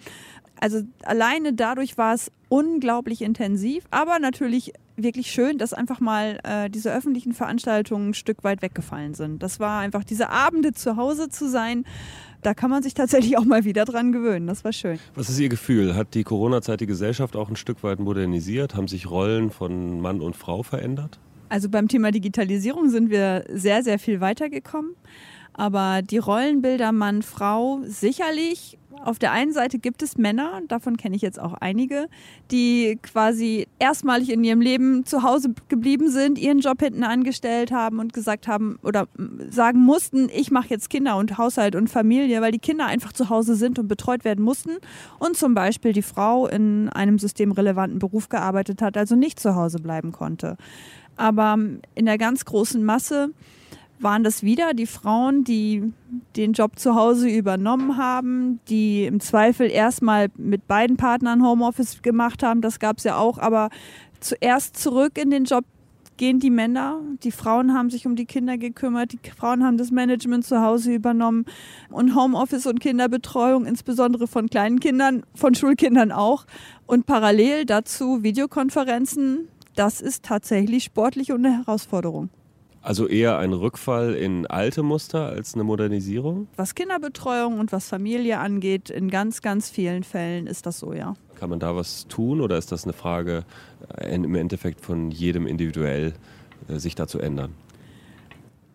Also 0.60 0.82
alleine 1.04 1.54
dadurch 1.54 1.98
war 1.98 2.14
es 2.14 2.30
unglaublich 2.48 3.22
intensiv, 3.22 3.84
aber 3.90 4.18
natürlich 4.18 4.72
wirklich 4.96 5.30
schön, 5.30 5.58
dass 5.58 5.72
einfach 5.72 6.00
mal 6.00 6.38
äh, 6.44 6.70
diese 6.70 6.92
öffentlichen 6.92 7.32
Veranstaltungen 7.32 8.10
ein 8.10 8.14
Stück 8.14 8.44
weit 8.44 8.62
weggefallen 8.62 9.14
sind. 9.14 9.42
Das 9.42 9.60
war 9.60 9.80
einfach 9.80 10.04
diese 10.04 10.30
Abende 10.30 10.72
zu 10.72 10.96
Hause 10.96 11.28
zu 11.28 11.48
sein. 11.48 11.84
Da 12.42 12.54
kann 12.54 12.70
man 12.70 12.82
sich 12.82 12.94
tatsächlich 12.94 13.38
auch 13.38 13.44
mal 13.44 13.64
wieder 13.64 13.84
dran 13.84 14.12
gewöhnen. 14.12 14.46
Das 14.46 14.64
war 14.64 14.72
schön. 14.72 14.98
Was 15.14 15.30
ist 15.30 15.38
Ihr 15.38 15.48
Gefühl? 15.48 15.94
Hat 15.94 16.14
die 16.14 16.24
Corona-Zeit 16.24 16.80
die 16.80 16.86
Gesellschaft 16.86 17.36
auch 17.36 17.48
ein 17.48 17.56
Stück 17.56 17.82
weit 17.82 18.00
modernisiert? 18.00 18.74
Haben 18.74 18.88
sich 18.88 19.08
Rollen 19.08 19.50
von 19.50 20.00
Mann 20.00 20.20
und 20.20 20.36
Frau 20.36 20.62
verändert? 20.62 21.20
Also 21.48 21.68
beim 21.68 21.86
Thema 21.86 22.10
Digitalisierung 22.10 22.88
sind 22.88 23.10
wir 23.10 23.44
sehr, 23.48 23.82
sehr 23.82 23.98
viel 23.98 24.20
weitergekommen. 24.20 24.96
Aber 25.54 26.02
die 26.02 26.18
Rollenbilder 26.18 26.92
Mann-Frau 26.92 27.80
sicherlich 27.84 28.78
auf 29.04 29.18
der 29.18 29.32
einen 29.32 29.52
Seite 29.52 29.78
gibt 29.78 30.02
es 30.02 30.16
Männer, 30.16 30.60
davon 30.68 30.96
kenne 30.96 31.16
ich 31.16 31.22
jetzt 31.22 31.40
auch 31.40 31.54
einige, 31.54 32.08
die 32.50 32.98
quasi 33.02 33.66
erstmalig 33.78 34.30
in 34.30 34.44
ihrem 34.44 34.60
Leben 34.60 35.04
zu 35.04 35.22
Hause 35.22 35.54
geblieben 35.68 36.08
sind, 36.08 36.38
ihren 36.38 36.60
Job 36.60 36.80
hinten 36.80 37.02
angestellt 37.02 37.72
haben 37.72 37.98
und 37.98 38.12
gesagt 38.12 38.46
haben 38.46 38.78
oder 38.82 39.08
sagen 39.50 39.80
mussten, 39.80 40.28
ich 40.32 40.50
mache 40.50 40.68
jetzt 40.68 40.90
Kinder 40.90 41.16
und 41.16 41.38
Haushalt 41.38 41.74
und 41.74 41.88
Familie, 41.88 42.40
weil 42.40 42.52
die 42.52 42.58
Kinder 42.58 42.86
einfach 42.86 43.12
zu 43.12 43.28
Hause 43.28 43.56
sind 43.56 43.78
und 43.78 43.88
betreut 43.88 44.24
werden 44.24 44.44
mussten 44.44 44.76
und 45.18 45.36
zum 45.36 45.54
Beispiel 45.54 45.92
die 45.92 46.02
Frau 46.02 46.46
in 46.46 46.88
einem 46.88 47.18
systemrelevanten 47.18 47.98
Beruf 47.98 48.28
gearbeitet 48.28 48.82
hat, 48.82 48.96
also 48.96 49.16
nicht 49.16 49.40
zu 49.40 49.56
Hause 49.56 49.78
bleiben 49.78 50.12
konnte. 50.12 50.56
Aber 51.16 51.58
in 51.94 52.06
der 52.06 52.18
ganz 52.18 52.44
großen 52.44 52.84
Masse 52.84 53.30
waren 54.02 54.24
das 54.24 54.42
wieder 54.42 54.74
die 54.74 54.86
Frauen, 54.86 55.44
die 55.44 55.92
den 56.36 56.52
Job 56.52 56.78
zu 56.78 56.94
Hause 56.94 57.28
übernommen 57.28 57.96
haben, 57.96 58.60
die 58.68 59.04
im 59.04 59.20
Zweifel 59.20 59.70
erstmal 59.70 60.28
mit 60.36 60.66
beiden 60.66 60.96
Partnern 60.96 61.44
Homeoffice 61.44 62.02
gemacht 62.02 62.42
haben. 62.42 62.60
Das 62.60 62.78
gab 62.78 62.98
es 62.98 63.04
ja 63.04 63.16
auch, 63.16 63.38
aber 63.38 63.70
zuerst 64.20 64.76
zurück 64.76 65.18
in 65.18 65.30
den 65.30 65.44
Job 65.44 65.64
gehen 66.16 66.38
die 66.38 66.50
Männer. 66.50 67.00
Die 67.22 67.32
Frauen 67.32 67.74
haben 67.74 67.90
sich 67.90 68.06
um 68.06 68.16
die 68.16 68.26
Kinder 68.26 68.58
gekümmert, 68.58 69.12
die 69.12 69.30
Frauen 69.30 69.64
haben 69.64 69.76
das 69.76 69.90
Management 69.90 70.44
zu 70.44 70.60
Hause 70.60 70.92
übernommen 70.92 71.46
und 71.90 72.14
Homeoffice 72.14 72.66
und 72.66 72.80
Kinderbetreuung, 72.80 73.66
insbesondere 73.66 74.26
von 74.26 74.48
kleinen 74.48 74.80
Kindern, 74.80 75.24
von 75.34 75.54
Schulkindern 75.54 76.12
auch. 76.12 76.44
Und 76.86 77.06
parallel 77.06 77.64
dazu 77.64 78.22
Videokonferenzen, 78.22 79.48
das 79.74 80.00
ist 80.00 80.24
tatsächlich 80.24 80.84
sportlich 80.84 81.32
und 81.32 81.46
eine 81.46 81.58
Herausforderung. 81.58 82.28
Also 82.82 83.06
eher 83.06 83.38
ein 83.38 83.52
Rückfall 83.52 84.14
in 84.14 84.44
alte 84.46 84.82
Muster 84.82 85.28
als 85.28 85.54
eine 85.54 85.62
Modernisierung? 85.62 86.48
Was 86.56 86.74
Kinderbetreuung 86.74 87.60
und 87.60 87.70
was 87.70 87.88
Familie 87.88 88.40
angeht, 88.40 88.90
in 88.90 89.08
ganz, 89.08 89.40
ganz 89.40 89.70
vielen 89.70 90.02
Fällen 90.02 90.48
ist 90.48 90.66
das 90.66 90.80
so, 90.80 90.92
ja. 90.92 91.14
Kann 91.38 91.48
man 91.48 91.60
da 91.60 91.76
was 91.76 92.08
tun 92.08 92.40
oder 92.40 92.58
ist 92.58 92.72
das 92.72 92.82
eine 92.82 92.92
Frage 92.92 93.44
äh, 93.96 94.12
im 94.12 94.34
Endeffekt 94.34 94.80
von 94.80 95.12
jedem 95.12 95.46
individuell, 95.46 96.14
äh, 96.68 96.78
sich 96.78 96.96
da 96.96 97.06
zu 97.06 97.20
ändern? 97.20 97.54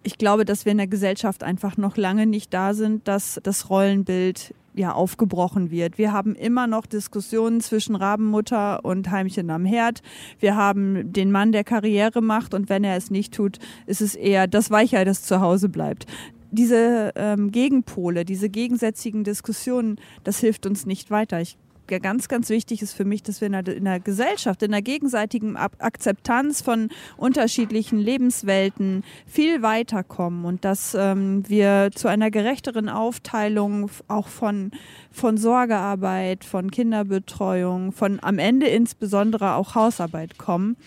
Ich 0.04 0.18
glaube, 0.18 0.46
dass 0.46 0.64
wir 0.64 0.72
in 0.72 0.78
der 0.78 0.88
Gesellschaft 0.88 1.44
einfach 1.44 1.76
noch 1.76 1.98
lange 1.98 2.28
nicht 2.28 2.54
da 2.54 2.74
sind, 2.74 3.10
dass 3.10 3.42
das 3.44 3.70
Rollenbild 3.70 4.54
ja, 4.77 4.93
aufgebrochen 4.93 5.72
wird. 5.72 5.98
Wir 5.98 6.13
haben 6.13 6.36
immer 6.36 6.67
noch 6.67 6.86
Diskussionen 6.86 7.62
zwischen 7.62 7.96
Rabenmutter 7.96 8.86
und 8.86 9.10
Heimchen 9.10 9.50
am 9.50 9.65
Herd. 9.65 10.01
Wir 10.39 10.55
haben 10.55 11.12
den 11.12 11.31
Mann, 11.31 11.51
der 11.51 11.63
Karriere 11.63 12.22
macht 12.22 12.53
und 12.53 12.69
wenn 12.69 12.84
er 12.84 12.96
es 12.96 13.10
nicht 13.10 13.34
tut, 13.34 13.57
ist 13.86 14.01
es 14.01 14.15
eher 14.15 14.48
das 14.48 14.72
Weichei, 14.72 15.03
das 15.03 15.24
zu 15.24 15.41
Hause 15.41 15.69
bleibt. 15.69 16.05
Diese 16.51 17.12
ähm, 17.15 17.51
Gegenpole, 17.51 18.24
diese 18.24 18.50
gegensätzigen 18.50 19.24
Diskussionen, 19.24 19.98
das 20.24 20.39
hilft 20.39 20.65
uns 20.65 20.86
nicht 20.86 21.12
weiter. 21.12 21.41
Ich 21.41 21.57
ganz, 21.88 22.27
ganz 22.27 22.50
wichtig 22.50 22.82
ist 22.82 22.94
für 22.94 23.06
mich, 23.06 23.24
dass 23.24 23.41
wir 23.41 23.48
in 23.48 23.53
der, 23.53 23.67
in 23.75 23.86
der 23.86 24.00
Gesellschaft, 24.00 24.62
in 24.63 24.72
der 24.72 24.82
gegenseitigen 24.82 25.58
Akzeptanz 25.58 26.62
von 26.62 26.89
unterschiedlichen 27.15 28.00
Lebenswelten 28.00 29.03
viel 29.25 29.62
weiterkommen 29.62 30.46
und 30.46 30.65
dass 30.65 30.96
ähm, 30.96 31.48
wir 31.48 31.89
zu 31.94 32.08
einer 32.08 32.32
gerechteren 32.32 32.89
Aufteilung 32.89 33.89
auch 34.08 34.27
von, 34.27 34.72
von 35.12 35.38
Sorgearbeit, 35.38 36.44
von 36.44 36.72
Kinderbetreuung, 36.72 37.91
von 37.91 38.20
am 38.22 38.39
Ende 38.39 38.67
insbesondere 38.67 39.56
auch 39.56 39.75
Hausarbeit 39.75 40.38
kommen 40.38 40.77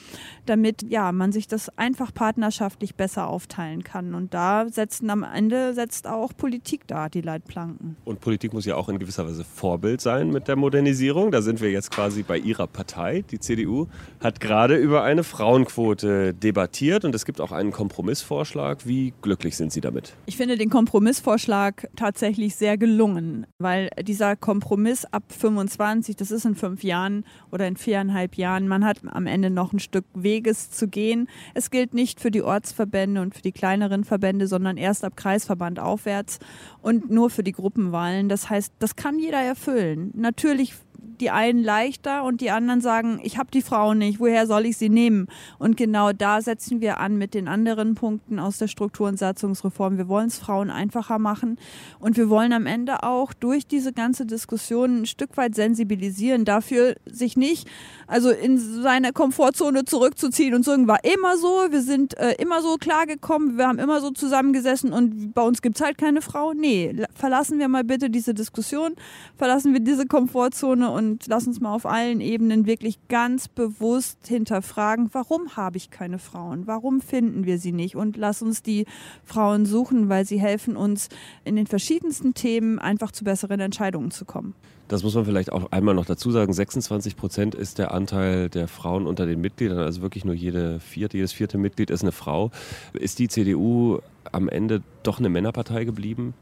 damit 0.50 0.82
ja, 0.88 1.12
man 1.12 1.30
sich 1.30 1.46
das 1.46 1.68
einfach 1.78 2.12
partnerschaftlich 2.12 2.96
besser 2.96 3.28
aufteilen 3.28 3.84
kann. 3.84 4.14
Und 4.14 4.34
da 4.34 4.68
setzen 4.68 5.08
am 5.10 5.22
Ende 5.22 5.74
setzt 5.74 6.08
auch 6.08 6.32
Politik 6.36 6.88
da 6.88 7.08
die 7.08 7.20
Leitplanken. 7.20 7.96
Und 8.04 8.20
Politik 8.20 8.52
muss 8.52 8.66
ja 8.66 8.74
auch 8.74 8.88
in 8.88 8.98
gewisser 8.98 9.26
Weise 9.26 9.44
Vorbild 9.44 10.00
sein 10.00 10.30
mit 10.30 10.48
der 10.48 10.56
Modernisierung. 10.56 10.89
Da 11.30 11.42
sind 11.42 11.60
wir 11.60 11.70
jetzt 11.70 11.90
quasi 11.90 12.22
bei 12.22 12.38
Ihrer 12.38 12.66
Partei. 12.66 13.22
Die 13.30 13.38
CDU 13.38 13.86
hat 14.18 14.40
gerade 14.40 14.76
über 14.76 15.02
eine 15.02 15.22
Frauenquote 15.22 16.34
debattiert 16.34 17.04
und 17.04 17.14
es 17.14 17.24
gibt 17.24 17.40
auch 17.40 17.52
einen 17.52 17.70
Kompromissvorschlag. 17.70 18.86
Wie 18.86 19.12
glücklich 19.22 19.56
sind 19.56 19.72
Sie 19.72 19.80
damit? 19.80 20.14
Ich 20.26 20.36
finde 20.36 20.56
den 20.56 20.70
Kompromissvorschlag 20.70 21.88
tatsächlich 21.96 22.56
sehr 22.56 22.76
gelungen, 22.76 23.46
weil 23.58 23.90
dieser 24.02 24.36
Kompromiss 24.36 25.04
ab 25.04 25.24
25, 25.28 26.16
das 26.16 26.30
ist 26.30 26.44
in 26.44 26.54
fünf 26.54 26.82
Jahren 26.82 27.24
oder 27.52 27.66
in 27.66 27.76
viereinhalb 27.76 28.36
Jahren, 28.36 28.66
man 28.66 28.84
hat 28.84 29.00
am 29.06 29.26
Ende 29.26 29.50
noch 29.50 29.72
ein 29.72 29.78
Stück 29.78 30.06
Weg 30.14 30.30
Weges 30.30 30.70
zu 30.70 30.88
gehen. 30.88 31.28
Es 31.54 31.70
gilt 31.70 31.92
nicht 31.92 32.20
für 32.20 32.30
die 32.30 32.42
Ortsverbände 32.42 33.20
und 33.20 33.34
für 33.34 33.42
die 33.42 33.52
kleineren 33.52 34.04
Verbände, 34.04 34.46
sondern 34.46 34.76
erst 34.76 35.04
ab 35.04 35.16
Kreisverband 35.16 35.78
aufwärts 35.78 36.38
und 36.82 37.10
nur 37.10 37.30
für 37.30 37.42
die 37.42 37.52
Gruppenwahlen. 37.52 38.28
Das 38.28 38.48
heißt, 38.48 38.72
das 38.78 38.96
kann 38.96 39.18
jeder 39.18 39.40
erfüllen. 39.40 40.12
Natürlich 40.14 40.74
die 41.20 41.30
einen 41.30 41.62
leichter 41.62 42.24
und 42.24 42.40
die 42.40 42.50
anderen 42.50 42.80
sagen, 42.80 43.20
ich 43.22 43.38
habe 43.38 43.50
die 43.50 43.62
Frau 43.62 43.94
nicht, 43.94 44.20
woher 44.20 44.46
soll 44.46 44.66
ich 44.66 44.76
sie 44.76 44.88
nehmen? 44.88 45.28
Und 45.58 45.76
genau 45.76 46.12
da 46.12 46.40
setzen 46.40 46.80
wir 46.80 46.98
an 46.98 47.18
mit 47.18 47.34
den 47.34 47.48
anderen 47.48 47.94
Punkten 47.94 48.38
aus 48.38 48.58
der 48.58 48.68
Struktur- 48.68 49.08
und 49.08 49.18
Satzungsreform. 49.18 49.98
Wir 49.98 50.08
wollen 50.08 50.28
es 50.28 50.38
Frauen 50.38 50.70
einfacher 50.70 51.18
machen 51.18 51.58
und 51.98 52.16
wir 52.16 52.28
wollen 52.28 52.52
am 52.52 52.66
Ende 52.66 53.02
auch 53.02 53.32
durch 53.32 53.66
diese 53.66 53.92
ganze 53.92 54.26
Diskussion 54.26 55.02
ein 55.02 55.06
Stück 55.06 55.36
weit 55.36 55.54
sensibilisieren, 55.54 56.44
dafür 56.44 56.96
sich 57.06 57.36
nicht, 57.36 57.68
also 58.06 58.30
in 58.30 58.58
seine 58.58 59.12
Komfortzone 59.12 59.84
zurückzuziehen 59.84 60.54
und 60.54 60.64
sagen, 60.64 60.88
war 60.88 61.04
immer 61.04 61.36
so, 61.36 61.66
wir 61.70 61.82
sind 61.82 62.16
äh, 62.18 62.34
immer 62.38 62.62
so 62.62 62.76
klargekommen, 62.76 63.58
wir 63.58 63.68
haben 63.68 63.78
immer 63.78 64.00
so 64.00 64.10
zusammengesessen 64.10 64.92
und 64.92 65.32
bei 65.34 65.42
uns 65.42 65.62
gibt 65.62 65.76
es 65.76 65.82
halt 65.84 65.98
keine 65.98 66.22
Frau. 66.22 66.52
Nee, 66.52 66.94
verlassen 67.14 67.58
wir 67.58 67.68
mal 67.68 67.84
bitte 67.84 68.10
diese 68.10 68.34
Diskussion, 68.34 68.94
verlassen 69.36 69.72
wir 69.72 69.80
diese 69.80 70.06
Komfortzone 70.06 70.90
und 70.90 71.09
und 71.10 71.26
lass 71.26 71.46
uns 71.46 71.60
mal 71.60 71.74
auf 71.74 71.86
allen 71.86 72.20
Ebenen 72.20 72.66
wirklich 72.66 72.98
ganz 73.08 73.48
bewusst 73.48 74.26
hinterfragen, 74.28 75.10
warum 75.12 75.56
habe 75.56 75.76
ich 75.76 75.90
keine 75.90 76.18
Frauen? 76.18 76.66
Warum 76.66 77.00
finden 77.00 77.44
wir 77.46 77.58
sie 77.58 77.72
nicht? 77.72 77.96
Und 77.96 78.16
lass 78.16 78.42
uns 78.42 78.62
die 78.62 78.86
Frauen 79.24 79.66
suchen, 79.66 80.08
weil 80.08 80.24
sie 80.24 80.40
helfen 80.40 80.76
uns 80.76 81.08
in 81.44 81.56
den 81.56 81.66
verschiedensten 81.66 82.34
Themen 82.34 82.78
einfach 82.78 83.10
zu 83.10 83.24
besseren 83.24 83.58
Entscheidungen 83.58 84.12
zu 84.12 84.24
kommen. 84.24 84.54
Das 84.86 85.02
muss 85.02 85.14
man 85.14 85.24
vielleicht 85.24 85.52
auch 85.52 85.70
einmal 85.72 85.94
noch 85.94 86.06
dazu 86.06 86.30
sagen. 86.30 86.52
26 86.52 87.16
Prozent 87.16 87.54
ist 87.54 87.78
der 87.78 87.92
Anteil 87.92 88.48
der 88.48 88.68
Frauen 88.68 89.06
unter 89.06 89.26
den 89.26 89.40
Mitgliedern. 89.40 89.78
Also 89.78 90.02
wirklich 90.02 90.24
nur 90.24 90.34
jede 90.34 90.80
vierte, 90.80 91.16
jedes 91.16 91.32
vierte 91.32 91.58
Mitglied 91.58 91.90
ist 91.90 92.02
eine 92.02 92.12
Frau. 92.12 92.50
Ist 92.92 93.18
die 93.18 93.28
CDU 93.28 93.98
am 94.30 94.48
Ende 94.48 94.82
doch 95.02 95.18
eine 95.18 95.28
Männerpartei 95.28 95.84
geblieben? 95.84 96.34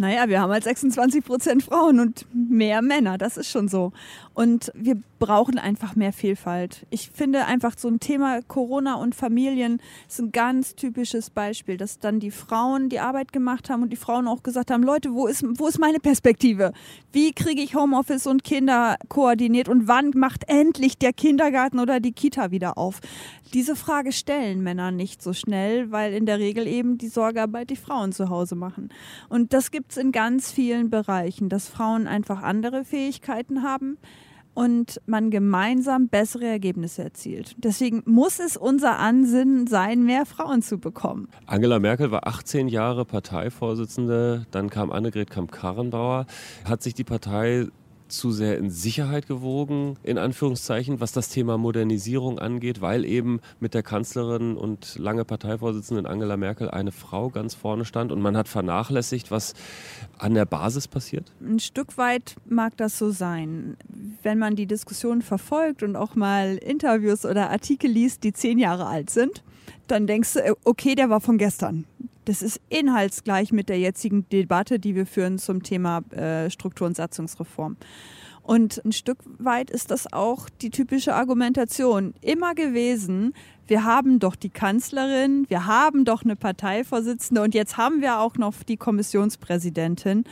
Naja, 0.00 0.30
wir 0.30 0.40
haben 0.40 0.50
halt 0.50 0.64
26 0.64 1.22
Prozent 1.22 1.62
Frauen 1.62 2.00
und 2.00 2.24
mehr 2.32 2.80
Männer, 2.80 3.18
das 3.18 3.36
ist 3.36 3.50
schon 3.50 3.68
so. 3.68 3.92
Und 4.32 4.72
wir 4.74 4.96
brauchen 5.18 5.58
einfach 5.58 5.94
mehr 5.94 6.14
Vielfalt. 6.14 6.86
Ich 6.88 7.10
finde 7.10 7.44
einfach 7.44 7.76
so 7.76 7.88
ein 7.88 8.00
Thema 8.00 8.40
Corona 8.48 8.94
und 8.94 9.14
Familien 9.14 9.82
ist 10.08 10.18
ein 10.18 10.32
ganz 10.32 10.74
typisches 10.74 11.28
Beispiel, 11.28 11.76
dass 11.76 11.98
dann 11.98 12.20
die 12.20 12.30
Frauen 12.30 12.88
die 12.88 13.00
Arbeit 13.00 13.32
gemacht 13.32 13.68
haben 13.68 13.82
und 13.82 13.90
die 13.90 13.96
Frauen 13.96 14.26
auch 14.26 14.42
gesagt 14.42 14.70
haben, 14.70 14.82
Leute, 14.82 15.12
wo 15.12 15.26
ist, 15.26 15.44
wo 15.58 15.66
ist 15.68 15.78
meine 15.78 16.00
Perspektive? 16.00 16.72
Wie 17.12 17.32
kriege 17.32 17.60
ich 17.60 17.74
Homeoffice 17.74 18.26
und 18.26 18.42
Kinder 18.42 18.96
koordiniert 19.08 19.68
und 19.68 19.86
wann 19.86 20.12
macht 20.14 20.44
endlich 20.48 20.96
der 20.96 21.12
Kindergarten 21.12 21.78
oder 21.78 22.00
die 22.00 22.12
Kita 22.12 22.50
wieder 22.50 22.78
auf? 22.78 23.00
Diese 23.52 23.76
Frage 23.76 24.12
stellen 24.12 24.62
Männer 24.62 24.90
nicht 24.90 25.22
so 25.22 25.34
schnell, 25.34 25.90
weil 25.90 26.14
in 26.14 26.24
der 26.24 26.38
Regel 26.38 26.66
eben 26.66 26.96
die 26.96 27.08
Sorgearbeit 27.08 27.68
die 27.68 27.76
Frauen 27.76 28.12
zu 28.12 28.30
Hause 28.30 28.54
machen. 28.54 28.88
Und 29.28 29.52
das 29.52 29.70
gibt 29.70 29.89
es 29.90 29.96
in 29.96 30.12
ganz 30.12 30.50
vielen 30.50 30.90
Bereichen, 30.90 31.48
dass 31.48 31.68
Frauen 31.68 32.06
einfach 32.06 32.42
andere 32.42 32.84
Fähigkeiten 32.84 33.62
haben 33.62 33.98
und 34.54 35.00
man 35.06 35.30
gemeinsam 35.30 36.08
bessere 36.08 36.46
Ergebnisse 36.46 37.02
erzielt. 37.02 37.54
Deswegen 37.58 38.02
muss 38.04 38.40
es 38.40 38.56
unser 38.56 38.98
Ansinnen 38.98 39.66
sein, 39.66 40.04
mehr 40.04 40.26
Frauen 40.26 40.62
zu 40.62 40.78
bekommen. 40.78 41.28
Angela 41.46 41.78
Merkel 41.78 42.10
war 42.10 42.26
18 42.26 42.68
Jahre 42.68 43.04
Parteivorsitzende, 43.04 44.46
dann 44.50 44.70
kam 44.70 44.90
Annegret 44.90 45.30
Kamp-Karrenbauer. 45.30 46.26
Hat 46.64 46.82
sich 46.82 46.94
die 46.94 47.04
Partei 47.04 47.68
zu 48.12 48.30
sehr 48.30 48.58
in 48.58 48.70
Sicherheit 48.70 49.26
gewogen, 49.26 49.96
in 50.02 50.18
Anführungszeichen, 50.18 51.00
was 51.00 51.12
das 51.12 51.28
Thema 51.28 51.58
Modernisierung 51.58 52.38
angeht, 52.38 52.80
weil 52.80 53.04
eben 53.04 53.40
mit 53.60 53.74
der 53.74 53.82
Kanzlerin 53.82 54.56
und 54.56 54.98
lange 54.98 55.24
Parteivorsitzenden 55.24 56.06
Angela 56.06 56.36
Merkel 56.36 56.70
eine 56.70 56.92
Frau 56.92 57.30
ganz 57.30 57.54
vorne 57.54 57.84
stand 57.84 58.12
und 58.12 58.20
man 58.20 58.36
hat 58.36 58.48
vernachlässigt, 58.48 59.30
was 59.30 59.54
an 60.18 60.34
der 60.34 60.44
Basis 60.44 60.88
passiert? 60.88 61.32
Ein 61.40 61.60
Stück 61.60 61.96
weit 61.98 62.36
mag 62.48 62.76
das 62.76 62.98
so 62.98 63.10
sein. 63.10 63.76
Wenn 64.22 64.38
man 64.38 64.56
die 64.56 64.66
Diskussion 64.66 65.22
verfolgt 65.22 65.82
und 65.82 65.96
auch 65.96 66.14
mal 66.14 66.56
Interviews 66.56 67.24
oder 67.24 67.50
Artikel 67.50 67.90
liest, 67.90 68.24
die 68.24 68.32
zehn 68.32 68.58
Jahre 68.58 68.86
alt 68.86 69.10
sind, 69.10 69.42
dann 69.90 70.06
denkst 70.06 70.34
du, 70.34 70.56
okay, 70.64 70.94
der 70.94 71.10
war 71.10 71.20
von 71.20 71.38
gestern. 71.38 71.84
Das 72.24 72.42
ist 72.42 72.60
inhaltsgleich 72.68 73.52
mit 73.52 73.68
der 73.68 73.78
jetzigen 73.78 74.28
Debatte, 74.28 74.78
die 74.78 74.94
wir 74.94 75.06
führen 75.06 75.38
zum 75.38 75.62
Thema 75.62 76.02
äh, 76.10 76.50
Struktur- 76.50 76.86
und 76.86 76.96
Satzungsreform. 76.96 77.76
Und 78.50 78.84
ein 78.84 78.90
Stück 78.90 79.18
weit 79.38 79.70
ist 79.70 79.92
das 79.92 80.12
auch 80.12 80.48
die 80.50 80.70
typische 80.70 81.14
Argumentation 81.14 82.14
immer 82.20 82.56
gewesen. 82.56 83.32
Wir 83.68 83.84
haben 83.84 84.18
doch 84.18 84.34
die 84.34 84.50
Kanzlerin, 84.50 85.46
wir 85.48 85.66
haben 85.66 86.04
doch 86.04 86.24
eine 86.24 86.34
Parteivorsitzende 86.34 87.42
und 87.42 87.54
jetzt 87.54 87.76
haben 87.76 88.00
wir 88.00 88.18
auch 88.18 88.34
noch 88.34 88.54
die 88.64 88.76
Kommissionspräsidentin. 88.76 90.24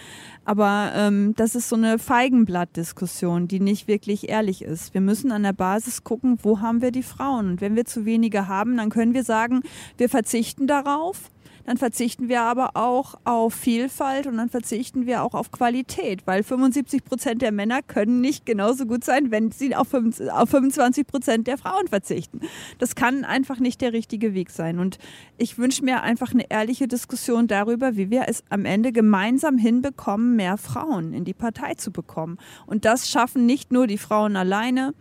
Aber 0.44 0.90
ähm, 0.96 1.34
das 1.36 1.54
ist 1.54 1.68
so 1.68 1.76
eine 1.76 2.00
Feigenblattdiskussion, 2.00 3.46
die 3.46 3.60
nicht 3.60 3.86
wirklich 3.86 4.28
ehrlich 4.28 4.62
ist. 4.62 4.94
Wir 4.94 5.00
müssen 5.00 5.30
an 5.30 5.44
der 5.44 5.52
Basis 5.52 6.02
gucken, 6.02 6.40
wo 6.42 6.60
haben 6.60 6.82
wir 6.82 6.90
die 6.90 7.04
Frauen. 7.04 7.50
Und 7.50 7.60
wenn 7.60 7.76
wir 7.76 7.84
zu 7.84 8.04
wenige 8.04 8.48
haben, 8.48 8.78
dann 8.78 8.90
können 8.90 9.14
wir 9.14 9.22
sagen, 9.22 9.62
wir 9.96 10.08
verzichten 10.08 10.66
darauf 10.66 11.30
dann 11.68 11.76
verzichten 11.76 12.30
wir 12.30 12.40
aber 12.40 12.70
auch 12.76 13.16
auf 13.24 13.52
Vielfalt 13.52 14.26
und 14.26 14.38
dann 14.38 14.48
verzichten 14.48 15.04
wir 15.04 15.22
auch 15.22 15.34
auf 15.34 15.50
Qualität, 15.50 16.26
weil 16.26 16.42
75 16.42 17.04
Prozent 17.04 17.42
der 17.42 17.52
Männer 17.52 17.82
können 17.82 18.22
nicht 18.22 18.46
genauso 18.46 18.86
gut 18.86 19.04
sein, 19.04 19.30
wenn 19.30 19.50
sie 19.50 19.76
auf 19.76 19.88
25 19.90 21.06
Prozent 21.06 21.46
der 21.46 21.58
Frauen 21.58 21.86
verzichten. 21.86 22.40
Das 22.78 22.94
kann 22.94 23.22
einfach 23.22 23.58
nicht 23.58 23.82
der 23.82 23.92
richtige 23.92 24.32
Weg 24.32 24.48
sein. 24.48 24.78
Und 24.78 24.96
ich 25.36 25.58
wünsche 25.58 25.84
mir 25.84 26.02
einfach 26.02 26.32
eine 26.32 26.50
ehrliche 26.50 26.88
Diskussion 26.88 27.48
darüber, 27.48 27.98
wie 27.98 28.08
wir 28.08 28.24
es 28.28 28.44
am 28.48 28.64
Ende 28.64 28.90
gemeinsam 28.90 29.58
hinbekommen, 29.58 30.36
mehr 30.36 30.56
Frauen 30.56 31.12
in 31.12 31.26
die 31.26 31.34
Partei 31.34 31.74
zu 31.74 31.90
bekommen. 31.90 32.38
Und 32.64 32.86
das 32.86 33.10
schaffen 33.10 33.44
nicht 33.44 33.72
nur 33.72 33.86
die 33.86 33.98
Frauen 33.98 34.36
alleine, 34.36 34.94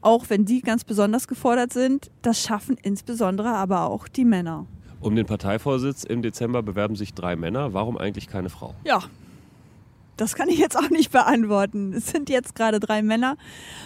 auch 0.00 0.24
wenn 0.30 0.44
die 0.44 0.62
ganz 0.62 0.82
besonders 0.82 1.28
gefordert 1.28 1.72
sind, 1.72 2.10
das 2.22 2.42
schaffen 2.42 2.76
insbesondere 2.82 3.50
aber 3.50 3.88
auch 3.88 4.08
die 4.08 4.24
Männer. 4.24 4.66
Um 5.00 5.14
den 5.14 5.26
Parteivorsitz 5.26 6.04
im 6.04 6.22
Dezember 6.22 6.62
bewerben 6.62 6.96
sich 6.96 7.14
drei 7.14 7.36
Männer. 7.36 7.72
Warum 7.72 7.96
eigentlich 7.96 8.28
keine 8.28 8.48
Frau? 8.48 8.74
Ja, 8.84 9.02
das 10.18 10.34
kann 10.34 10.48
ich 10.48 10.58
jetzt 10.58 10.76
auch 10.76 10.90
nicht 10.90 11.12
beantworten. 11.12 11.92
Es 11.92 12.08
sind 12.08 12.28
jetzt 12.28 12.54
gerade 12.56 12.80
drei 12.80 13.02
Männer. 13.02 13.36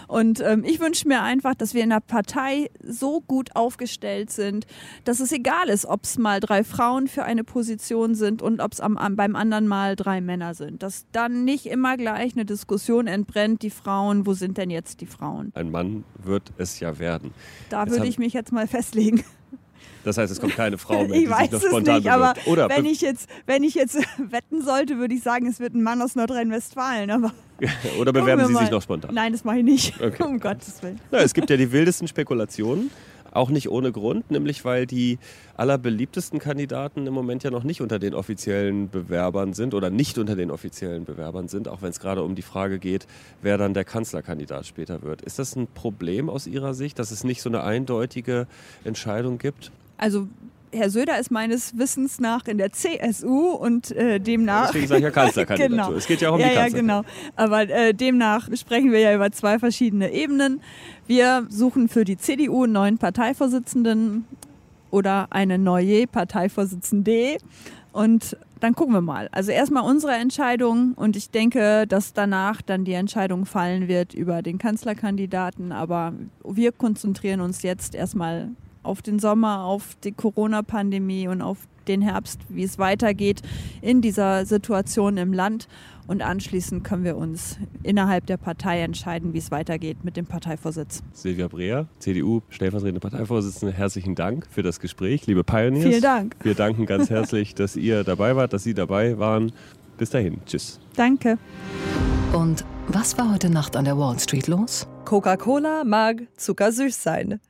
Und 0.09 0.41
ähm, 0.41 0.65
ich 0.65 0.81
wünsche 0.81 1.07
mir 1.07 1.23
einfach, 1.23 1.55
dass 1.55 1.75
wir 1.75 1.85
in 1.85 1.91
der 1.91 2.01
Partei 2.01 2.71
so 2.83 3.21
gut 3.21 3.55
aufgestellt 3.55 4.31
sind, 4.31 4.67
dass 5.05 5.21
es 5.21 5.31
egal 5.31 5.69
ist, 5.69 5.85
ob 5.85 6.05
es 6.05 6.19
mal 6.19 6.41
drei 6.41 6.65
Frauen 6.65 7.07
für 7.07 7.25
eine 7.25 7.45
Position 7.45 8.15
sind 8.15 8.41
und 8.41 8.61
ob 8.61 8.73
es 8.73 8.79
beim 8.79 9.37
anderen 9.37 9.69
Mal 9.69 9.95
drei 9.95 10.23
Männer 10.23 10.55
sind. 10.55 10.83
Dass 10.83 11.05
dann 11.13 11.45
nicht 11.45 11.67
immer 11.67 11.99
gleich 11.99 12.33
eine 12.33 12.47
Diskussion 12.47 13.07
entbrennt, 13.07 13.63
die 13.63 13.71
Frauen, 13.71 14.27
wo 14.27 14.33
sind 14.33 14.57
denn 14.57 14.71
jetzt 14.71 15.03
die 15.03 15.07
Frauen? 15.07 15.53
Ein 15.55 15.71
Mann 15.71 16.05
wird 16.23 16.51
es 16.57 16.81
ja 16.81 16.99
werden. 16.99 17.33
Da 17.69 17.89
würde 17.91 18.07
ich 18.07 18.19
mich 18.19 18.33
jetzt 18.33 18.53
mal 18.53 18.67
festlegen. 18.67 19.23
Das 20.05 20.19
heißt, 20.19 20.33
es 20.33 20.41
kommt 20.41 20.57
keine 20.57 20.79
Frau 20.79 21.05
mehr, 21.07 21.17
ich 21.17 21.25
die 21.25 21.31
weiß 21.31 21.43
sich 21.43 21.53
noch 21.53 21.61
spontan 21.61 21.97
es 21.97 22.05
nicht, 22.05 22.13
aber 22.13 22.35
Oder 22.47 22.69
wenn 22.69 22.85
ich, 22.87 23.01
jetzt, 23.01 23.29
wenn 23.47 23.63
ich 23.63 23.75
jetzt 23.75 23.97
wetten 24.19 24.63
sollte, 24.63 24.99
würde 24.99 25.15
ich 25.15 25.23
sagen, 25.23 25.47
es 25.47 25.61
wird 25.61 25.75
ein 25.75 25.83
Mann 25.83 26.03
aus 26.03 26.15
Nordrhein-Westfalen. 26.15 27.11
Oder 28.01 28.13
bewerben 28.13 28.47
Sie 28.47 28.57
sich 28.57 28.71
noch 28.71 28.83
spontan? 28.83 29.15
Nein, 29.15 29.33
das 29.33 29.45
mache 29.45 29.59
ich 29.59 29.65
nicht. 29.65 30.01
Okay. 30.01 30.23
Um 30.23 30.41
Gottes 30.41 30.83
Willen. 30.83 30.99
Ja, 31.11 31.21
es 31.21 31.33
gibt 31.33 31.49
ja 31.51 31.57
die 31.57 31.71
wildesten 31.71 32.09
Spekulationen. 32.09 32.91
Auch 33.33 33.51
nicht 33.51 33.69
ohne 33.71 33.93
Grund, 33.93 34.31
nämlich 34.31 34.65
weil 34.65 34.87
die 34.87 35.19
allerbeliebtesten 35.57 36.39
Kandidaten 36.39 37.07
im 37.07 37.15
Moment 37.15 37.43
ja 37.43 37.51
noch 37.51 37.65
nicht 37.65 37.81
unter 37.81 37.99
den 37.99 38.15
offiziellen 38.15 38.91
Bewerbern 38.91 39.55
sind 39.55 39.75
oder 39.75 39.91
nicht 39.91 40.19
unter 40.19 40.37
den 40.37 40.51
offiziellen 40.51 41.05
Bewerbern 41.05 41.49
sind, 41.49 41.67
auch 41.67 41.83
wenn 41.83 41.91
es 41.91 41.99
gerade 41.99 42.23
um 42.23 42.35
die 42.35 42.43
Frage 42.43 42.79
geht, 42.79 43.07
wer 43.41 43.59
dann 43.59 43.75
der 43.75 43.85
Kanzlerkandidat 43.85 44.67
später 44.67 45.03
wird. 45.03 45.23
Ist 45.23 45.39
das 45.39 45.57
ein 45.57 45.67
Problem 45.67 46.29
aus 46.29 46.47
Ihrer 46.47 46.75
Sicht, 46.75 46.99
dass 46.99 47.11
es 47.11 47.25
nicht 47.25 47.43
so 47.43 47.49
eine 47.49 47.63
eindeutige 47.63 48.47
Entscheidung 48.85 49.39
gibt? 49.39 49.73
Also 49.97 50.29
Herr 50.73 50.91
Söder 50.91 51.19
ist 51.19 51.31
meines 51.31 51.77
Wissens 51.77 52.19
nach 52.19 52.47
in 52.47 52.59
der 52.59 52.73
CSU 52.73 53.51
und 53.51 53.91
äh, 53.93 54.19
demnach. 54.19 54.69
Deswegen 54.69 54.89
sage 54.89 54.99
ich 54.99 55.05
ja 55.05 55.11
Kanzlerkandidatur. 55.11 55.77
genau. 55.87 55.99
Es 55.99 56.07
geht 56.07 56.21
ja 56.21 56.31
auch 56.31 56.35
um 56.35 56.41
ja, 56.41 56.49
die 56.49 56.55
Kanzler. 56.55 56.77
Ja, 56.77 56.81
genau. 56.81 57.03
Aber 57.37 57.69
äh, 57.69 57.93
demnach 57.93 58.49
sprechen 58.57 58.91
wir 58.91 59.01
ja 59.01 59.15
über 59.15 59.31
zwei 59.31 59.59
verschiedene 59.59 60.13
Ebenen. 60.13 60.61
Wir 61.07 61.47
suchen 61.49 61.89
für 61.89 62.05
die 62.05 62.17
CDU 62.17 62.65
einen 62.65 62.73
neuen 62.73 62.99
Parteivorsitzenden 62.99 64.25
oder 64.91 65.27
eine 65.31 65.59
neue 65.59 66.07
Parteivorsitzende. 66.07 67.39
Und 67.93 68.37
dann 68.61 68.75
gucken 68.75 68.95
wir 68.95 69.01
mal. 69.01 69.29
Also 69.33 69.51
erstmal 69.51 69.83
unsere 69.83 70.15
Entscheidung 70.15 70.93
und 70.95 71.17
ich 71.17 71.31
denke, 71.31 71.87
dass 71.87 72.13
danach 72.13 72.63
dann 72.63 72.85
die 72.85 72.93
Entscheidung 72.93 73.45
fallen 73.45 73.89
wird 73.89 74.15
über 74.15 74.41
den 74.41 74.59
Kanzlerkandidaten. 74.59 75.73
Aber 75.73 76.15
wir 76.45 76.73
konzentrieren 76.73 77.41
uns 77.41 77.63
jetzt 77.63 77.95
erstmal 77.95 78.51
auf 78.83 79.03
den 79.03 79.19
Sommer, 79.19 79.65
auf 79.65 79.97
die 80.03 80.13
Corona-Pandemie 80.13 81.29
und 81.29 81.43
auf 81.43 81.59
den 81.89 82.03
Herbst, 82.03 82.41
wie 82.49 82.63
es 82.63 82.79
weitergeht 82.79 83.43
in 83.81 84.01
dieser 84.01 84.47
Situation 84.47 85.17
im 85.17 85.33
Land. 85.33 85.69
Und 86.07 86.23
anschließend 86.23 86.85
können 86.85 87.05
wir 87.05 87.17
uns 87.17 87.59
innerhalb 87.83 88.27
der 88.27 88.37
Partei 88.37 88.81
entscheiden, 88.81 89.33
wie 89.33 89.39
es 89.39 89.51
weitergeht 89.51 90.05
mit 90.05 90.17
dem 90.17 90.27
Parteivorsitz. 90.27 91.03
Silvia 91.13 91.49
Breer, 91.49 91.87
CDU, 91.99 92.43
stellvertretende 92.51 93.01
Parteivorsitzende, 93.01 93.73
herzlichen 93.73 94.15
Dank 94.15 94.47
für 94.51 94.63
das 94.63 94.81
Gespräch. 94.81 95.27
Liebe 95.27 95.45
Pioneers, 95.45 95.85
vielen 95.85 96.03
Dank. 96.03 96.37
Wir 96.43 96.55
danken 96.55 96.87
ganz 96.87 97.09
herzlich, 97.09 97.55
dass 97.55 97.77
ihr 97.77 98.05
dabei 98.05 98.37
wart, 98.37 98.53
dass 98.53 98.65
Sie 98.65 98.75
dabei 98.75 99.19
waren. 99.19 99.53
Bis 99.97 100.11
dahin, 100.11 100.39
tschüss. 100.45 100.81
Danke. 100.97 101.39
Und 102.33 102.65
was 102.89 103.17
war 103.17 103.33
heute 103.33 103.49
Nacht 103.51 103.77
an 103.77 103.85
der 103.85 103.97
Wall 103.97 104.19
Street 104.19 104.49
los? 104.49 104.89
Coca-Cola 105.05 105.85
mag 105.85 106.23
zuckersüß 106.37 107.01
sein. 107.01 107.41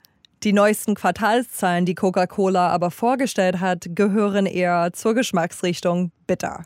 Die 0.44 0.52
neuesten 0.52 0.96
Quartalszahlen, 0.96 1.86
die 1.86 1.94
Coca-Cola 1.94 2.70
aber 2.70 2.90
vorgestellt 2.90 3.60
hat, 3.60 3.86
gehören 3.90 4.46
eher 4.46 4.92
zur 4.92 5.14
Geschmacksrichtung 5.14 6.10
bitter. 6.26 6.64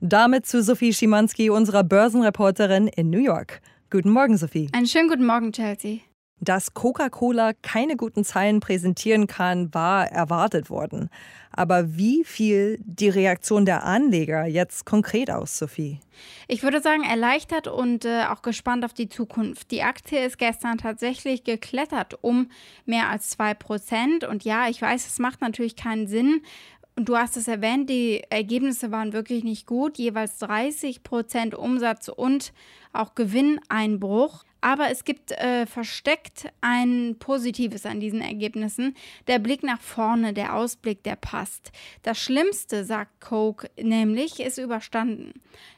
Damit 0.00 0.46
zu 0.46 0.62
Sophie 0.62 0.92
Schimanski, 0.92 1.50
unserer 1.50 1.82
Börsenreporterin 1.82 2.86
in 2.86 3.10
New 3.10 3.18
York. 3.18 3.60
Guten 3.90 4.10
Morgen, 4.10 4.36
Sophie. 4.36 4.68
Einen 4.72 4.86
schönen 4.86 5.08
guten 5.08 5.26
Morgen, 5.26 5.50
Chelsea. 5.50 5.98
Dass 6.40 6.74
Coca-Cola 6.74 7.52
keine 7.62 7.96
guten 7.96 8.24
Zahlen 8.24 8.60
präsentieren 8.60 9.26
kann, 9.26 9.72
war 9.74 10.06
erwartet 10.06 10.70
worden. 10.70 11.10
Aber 11.50 11.96
wie 11.96 12.22
fiel 12.24 12.78
die 12.84 13.08
Reaktion 13.08 13.64
der 13.64 13.84
Anleger 13.84 14.46
jetzt 14.46 14.86
konkret 14.86 15.30
aus, 15.30 15.58
Sophie? 15.58 15.98
Ich 16.46 16.62
würde 16.62 16.80
sagen, 16.80 17.02
erleichtert 17.02 17.66
und 17.66 18.04
äh, 18.04 18.24
auch 18.28 18.42
gespannt 18.42 18.84
auf 18.84 18.92
die 18.92 19.08
Zukunft. 19.08 19.72
Die 19.72 19.82
Aktie 19.82 20.24
ist 20.24 20.38
gestern 20.38 20.78
tatsächlich 20.78 21.42
geklettert 21.42 22.18
um 22.22 22.50
mehr 22.86 23.08
als 23.08 23.36
2%. 23.36 24.26
Und 24.26 24.44
ja, 24.44 24.68
ich 24.68 24.80
weiß, 24.80 25.06
es 25.06 25.18
macht 25.18 25.40
natürlich 25.40 25.74
keinen 25.74 26.06
Sinn, 26.06 26.42
und 26.98 27.08
du 27.08 27.16
hast 27.16 27.36
es 27.36 27.46
erwähnt, 27.46 27.88
die 27.88 28.24
Ergebnisse 28.28 28.90
waren 28.90 29.12
wirklich 29.12 29.44
nicht 29.44 29.68
gut. 29.68 29.98
Jeweils 29.98 30.38
30 30.38 31.04
Prozent 31.04 31.54
Umsatz 31.54 32.08
und 32.08 32.52
auch 32.92 33.14
Gewinneinbruch. 33.14 34.42
Aber 34.60 34.90
es 34.90 35.04
gibt 35.04 35.32
äh, 35.32 35.66
versteckt 35.66 36.50
ein 36.60 37.16
Positives 37.18 37.86
an 37.86 38.00
diesen 38.00 38.20
Ergebnissen. 38.20 38.96
Der 39.26 39.38
Blick 39.38 39.62
nach 39.62 39.80
vorne, 39.80 40.32
der 40.32 40.54
Ausblick, 40.54 41.02
der 41.04 41.16
passt. 41.16 41.70
Das 42.02 42.18
Schlimmste, 42.18 42.84
sagt 42.84 43.20
Coke, 43.20 43.70
nämlich, 43.80 44.40
ist 44.40 44.58
überstanden. 44.58 45.34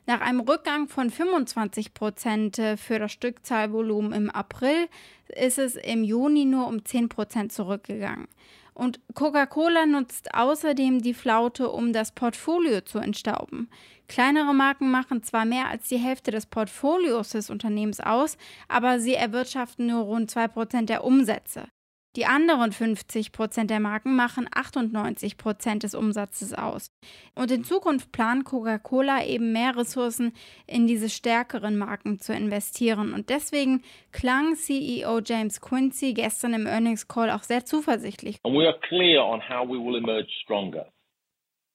Nach 0.06 0.20
einem 0.20 0.40
Rückgang 0.40 0.88
von 0.88 1.10
25 1.10 1.94
Prozent 1.94 2.60
für 2.76 2.98
das 2.98 3.12
Stückzahlvolumen 3.12 4.12
im 4.12 4.30
April 4.30 4.88
ist 5.28 5.58
es 5.58 5.76
im 5.76 6.02
Juni 6.02 6.44
nur 6.44 6.66
um 6.66 6.84
10 6.84 7.08
Prozent 7.08 7.52
zurückgegangen. 7.52 8.28
Und 8.74 9.00
Coca-Cola 9.14 9.87
nutzt 9.87 10.35
außerdem 10.35 11.02
die 11.02 11.14
Flaute, 11.14 11.70
um 11.70 11.92
das 11.92 12.12
Portfolio 12.12 12.80
zu 12.80 12.98
entstauben. 12.98 13.68
Kleinere 14.09 14.54
Marken 14.54 14.90
machen 14.90 15.22
zwar 15.22 15.44
mehr 15.44 15.68
als 15.68 15.88
die 15.88 15.98
Hälfte 15.98 16.30
des 16.30 16.46
Portfolios 16.46 17.30
des 17.30 17.50
Unternehmens 17.50 18.00
aus, 18.00 18.37
aber 18.68 18.98
sie 18.98 19.14
erwirtschaften 19.14 19.87
nur 19.87 20.02
rund 20.02 20.33
2% 20.33 20.87
der 20.87 21.04
Umsätze. 21.04 21.68
Die 22.16 22.26
anderen 22.26 22.72
50 22.72 23.30
Prozent 23.30 23.70
der 23.70 23.78
Marken 23.78 24.16
machen 24.16 24.48
98 24.52 25.36
Prozent 25.36 25.84
des 25.84 25.94
Umsatzes 25.94 26.52
aus. 26.52 26.90
Und 27.36 27.52
in 27.52 27.62
Zukunft 27.62 28.10
plant 28.10 28.44
Coca-Cola 28.46 29.24
eben 29.24 29.52
mehr 29.52 29.76
Ressourcen 29.76 30.32
in 30.66 30.88
diese 30.88 31.08
stärkeren 31.08 31.78
Marken 31.78 32.18
zu 32.18 32.32
investieren. 32.32 33.14
Und 33.14 33.30
deswegen 33.30 33.84
klang 34.10 34.56
CEO 34.56 35.20
James 35.24 35.60
Quincy 35.60 36.12
gestern 36.12 36.52
im 36.52 36.66
Earnings 36.66 37.06
Call 37.06 37.30
auch 37.30 37.44
sehr 37.44 37.64
zuversichtlich. 37.64 38.38
And 38.42 38.56
we 38.56 38.66
are 38.66 38.78
clear 38.88 39.24
on 39.24 39.40
how 39.40 39.64
we 39.64 39.78
will 39.78 39.94
emerge 39.94 40.32
stronger. 40.42 40.92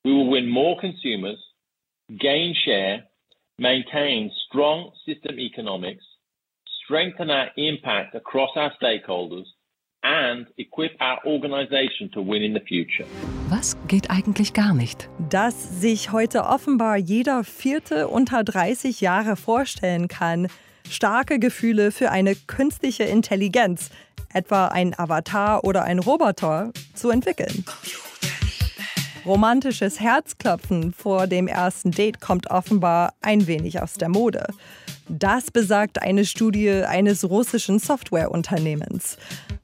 We 0.04 0.12
will 0.12 0.30
win 0.30 0.50
more 0.50 0.78
consumers, 0.82 1.40
gain 2.10 2.54
share, 2.54 3.08
maintain 3.58 4.32
strong 4.48 4.92
system 5.06 5.40
economics, 5.40 6.04
strengthen 6.84 7.30
our 7.30 7.48
impact 7.56 8.16
across 8.16 8.54
our 8.58 8.74
stakeholders 8.76 9.48
and 10.06 10.48
equip 10.58 10.92
our 11.02 11.20
organization 11.26 12.12
to 12.12 12.22
win 12.22 12.44
in 12.44 12.54
the 12.54 12.60
future. 12.60 13.06
Was 13.50 13.76
geht 13.88 14.10
eigentlich 14.12 14.54
gar 14.54 14.74
nicht? 14.74 15.10
Dass 15.30 15.82
sich 15.82 16.12
heute 16.12 16.44
offenbar 16.44 16.98
jeder 16.98 17.44
Vierte 17.44 18.08
unter 18.08 18.44
30 18.44 19.02
Jahre 19.02 19.36
vorstellen 19.36 20.08
kann, 20.08 20.48
starke 20.90 21.40
Gefühle 21.40 21.92
für 21.92 22.12
eine 22.12 22.36
künstliche 22.36 23.04
Intelligenz, 23.04 23.90
etwa 24.34 24.68
ein 24.68 24.98
Avatar 24.98 25.64
oder 25.64 25.84
ein 25.84 26.00
Roboter, 26.00 26.72
zu 26.94 27.10
entwickeln. 27.10 27.66
Romantisches 29.26 30.00
Herzklopfen 30.00 30.94
vor 30.94 31.26
dem 31.26 31.48
ersten 31.48 31.90
Date 31.90 32.22
kommt 32.22 32.52
offenbar 32.52 33.14
ein 33.22 33.48
wenig 33.48 33.82
aus 33.82 33.94
der 33.94 34.10
Mode. 34.10 34.46
Das 35.10 35.50
besagt 35.50 36.00
eine 36.02 36.26
Studie 36.26 36.70
eines 36.70 37.28
russischen 37.28 37.80
Softwareunternehmens. 37.80 39.18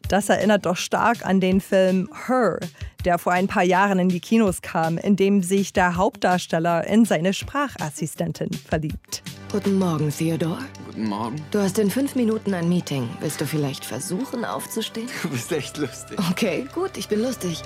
Das 0.08 0.30
erinnert 0.30 0.66
doch 0.66 0.78
stark 0.78 1.26
an 1.26 1.40
den 1.40 1.62
Film 1.62 2.10
Her, 2.28 2.60
der 3.06 3.20
vor 3.20 3.34
ein 3.34 3.48
paar 3.48 3.64
Jahren 3.64 4.00
in 4.00 4.10
die 4.10 4.20
Kinos 4.20 4.64
kam, 4.64 4.98
in 4.98 5.16
dem 5.16 5.44
sich 5.44 5.74
der 5.74 5.96
Hauptdarsteller 5.96 6.88
in 6.88 7.06
seine 7.06 7.34
Sprachassistentin 7.34 8.52
verliebt. 8.54 9.22
Guten 9.52 9.78
Morgen, 9.78 10.10
Theodore. 10.10 10.64
Guten 10.88 11.08
Morgen. 11.08 11.36
Du 11.52 11.60
hast 11.60 11.78
in 11.78 11.92
fünf 11.92 12.16
Minuten 12.16 12.54
ein 12.54 12.68
Meeting. 12.68 13.08
Willst 13.20 13.40
du 13.40 13.46
vielleicht 13.46 13.86
versuchen, 13.86 14.44
aufzustehen? 14.44 15.08
Du 15.22 15.30
bist 15.30 15.52
echt 15.52 15.78
lustig. 15.78 16.18
Okay, 16.32 16.66
gut, 16.74 16.98
ich 16.98 17.08
bin 17.08 17.22
lustig. 17.22 17.62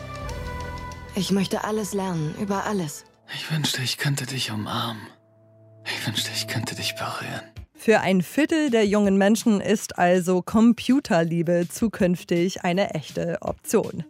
Ich 1.17 1.32
möchte 1.32 1.63
alles 1.63 1.93
lernen, 1.93 2.36
über 2.41 2.65
alles. 2.65 3.06
Ich 3.34 3.49
wünschte, 3.49 3.82
ich 3.82 3.97
könnte 3.97 4.25
dich 4.25 4.51
umarmen. 4.51 5.08
Ich 5.86 6.06
wünschte, 6.06 6.30
ich 6.36 6.47
könnte 6.47 6.75
dich 6.75 6.95
berühren. 6.95 7.41
Für 7.73 8.01
ein 8.01 8.21
Viertel 8.21 8.69
der 8.69 8.86
jungen 8.86 9.17
Menschen 9.17 9.62
ist 9.62 9.97
also 9.97 10.41
Computerliebe 10.41 11.67
zukünftig 11.69 12.65
eine 12.65 12.93
echte 12.95 13.38
Option. 13.41 14.04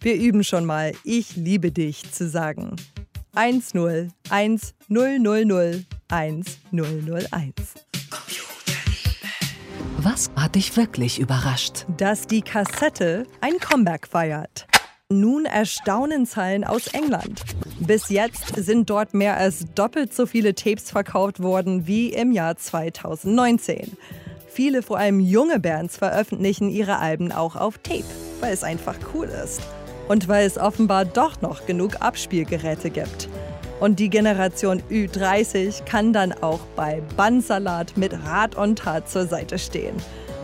Wir 0.00 0.14
üben 0.14 0.42
schon 0.42 0.64
mal 0.64 0.92
Ich 1.04 1.36
liebe 1.36 1.72
dich 1.72 2.10
zu 2.10 2.26
sagen. 2.26 2.76
10 3.34 4.12
1000 4.30 5.86
1001. 6.08 7.74
Was 9.98 10.30
hat 10.34 10.54
dich 10.54 10.74
wirklich 10.76 11.18
überrascht? 11.18 11.84
Dass 11.98 12.26
die 12.26 12.40
Kassette 12.40 13.26
ein 13.42 13.58
Comeback 13.58 14.08
feiert. 14.08 14.66
Nun 15.12 15.44
erstaunen 15.44 16.24
Zahlen 16.24 16.62
aus 16.62 16.86
England. 16.86 17.42
Bis 17.80 18.10
jetzt 18.10 18.54
sind 18.54 18.88
dort 18.88 19.12
mehr 19.12 19.36
als 19.36 19.64
doppelt 19.74 20.14
so 20.14 20.24
viele 20.24 20.54
Tapes 20.54 20.92
verkauft 20.92 21.42
worden 21.42 21.88
wie 21.88 22.10
im 22.10 22.30
Jahr 22.30 22.56
2019. 22.56 23.96
Viele, 24.46 24.82
vor 24.82 24.98
allem 24.98 25.18
junge 25.18 25.58
Bands, 25.58 25.96
veröffentlichen 25.96 26.68
ihre 26.68 27.00
Alben 27.00 27.32
auch 27.32 27.56
auf 27.56 27.78
Tape, 27.78 28.04
weil 28.38 28.52
es 28.52 28.62
einfach 28.62 28.94
cool 29.12 29.26
ist. 29.26 29.60
Und 30.06 30.28
weil 30.28 30.46
es 30.46 30.58
offenbar 30.58 31.04
doch 31.06 31.40
noch 31.40 31.66
genug 31.66 32.00
Abspielgeräte 32.00 32.90
gibt. 32.90 33.28
Und 33.80 33.98
die 33.98 34.10
Generation 34.10 34.80
Ü30 34.90 35.86
kann 35.86 36.12
dann 36.12 36.32
auch 36.32 36.60
bei 36.76 37.02
Bandsalat 37.16 37.96
mit 37.96 38.12
Rat 38.12 38.54
und 38.54 38.78
Tat 38.78 39.10
zur 39.10 39.26
Seite 39.26 39.58
stehen. 39.58 39.96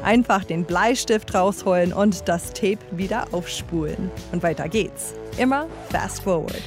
Einfach 0.07 0.45
den 0.45 0.65
Bleistift 0.65 1.35
rausholen 1.35 1.93
und 1.93 2.29
das 2.29 2.53
Tape 2.53 2.79
wieder 2.93 3.27
aufspulen. 3.33 4.09
Und 4.31 4.41
weiter 4.45 4.69
geht's. 4.69 5.15
Immer 5.37 5.67
fast 5.91 6.23
forward. 6.23 6.63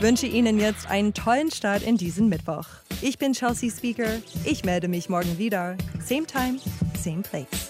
Wünsche 0.00 0.26
Ihnen 0.26 0.60
jetzt 0.60 0.88
einen 0.88 1.12
tollen 1.12 1.50
Start 1.50 1.82
in 1.82 1.96
diesen 1.96 2.28
Mittwoch. 2.28 2.66
Ich 3.02 3.18
bin 3.18 3.32
Chelsea 3.32 3.68
Speaker. 3.68 4.22
Ich 4.44 4.64
melde 4.64 4.86
mich 4.86 5.08
morgen 5.08 5.38
wieder. 5.38 5.76
Same 6.00 6.24
time, 6.24 6.60
same 6.96 7.22
place. 7.22 7.67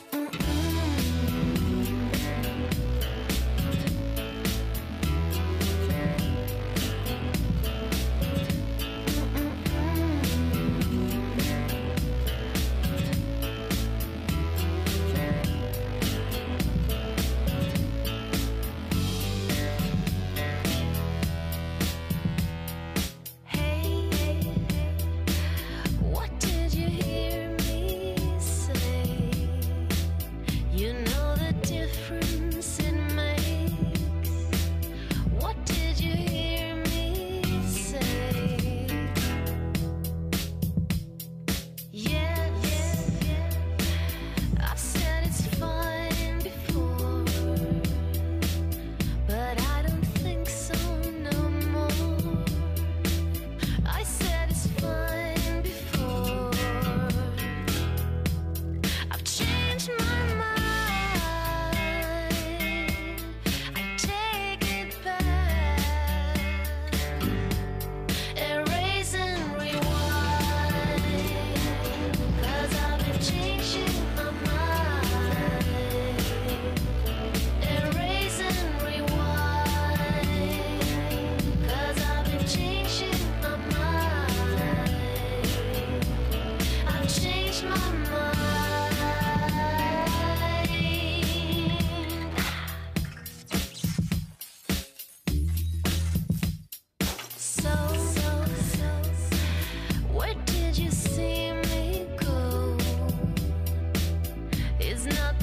Not 105.15 105.38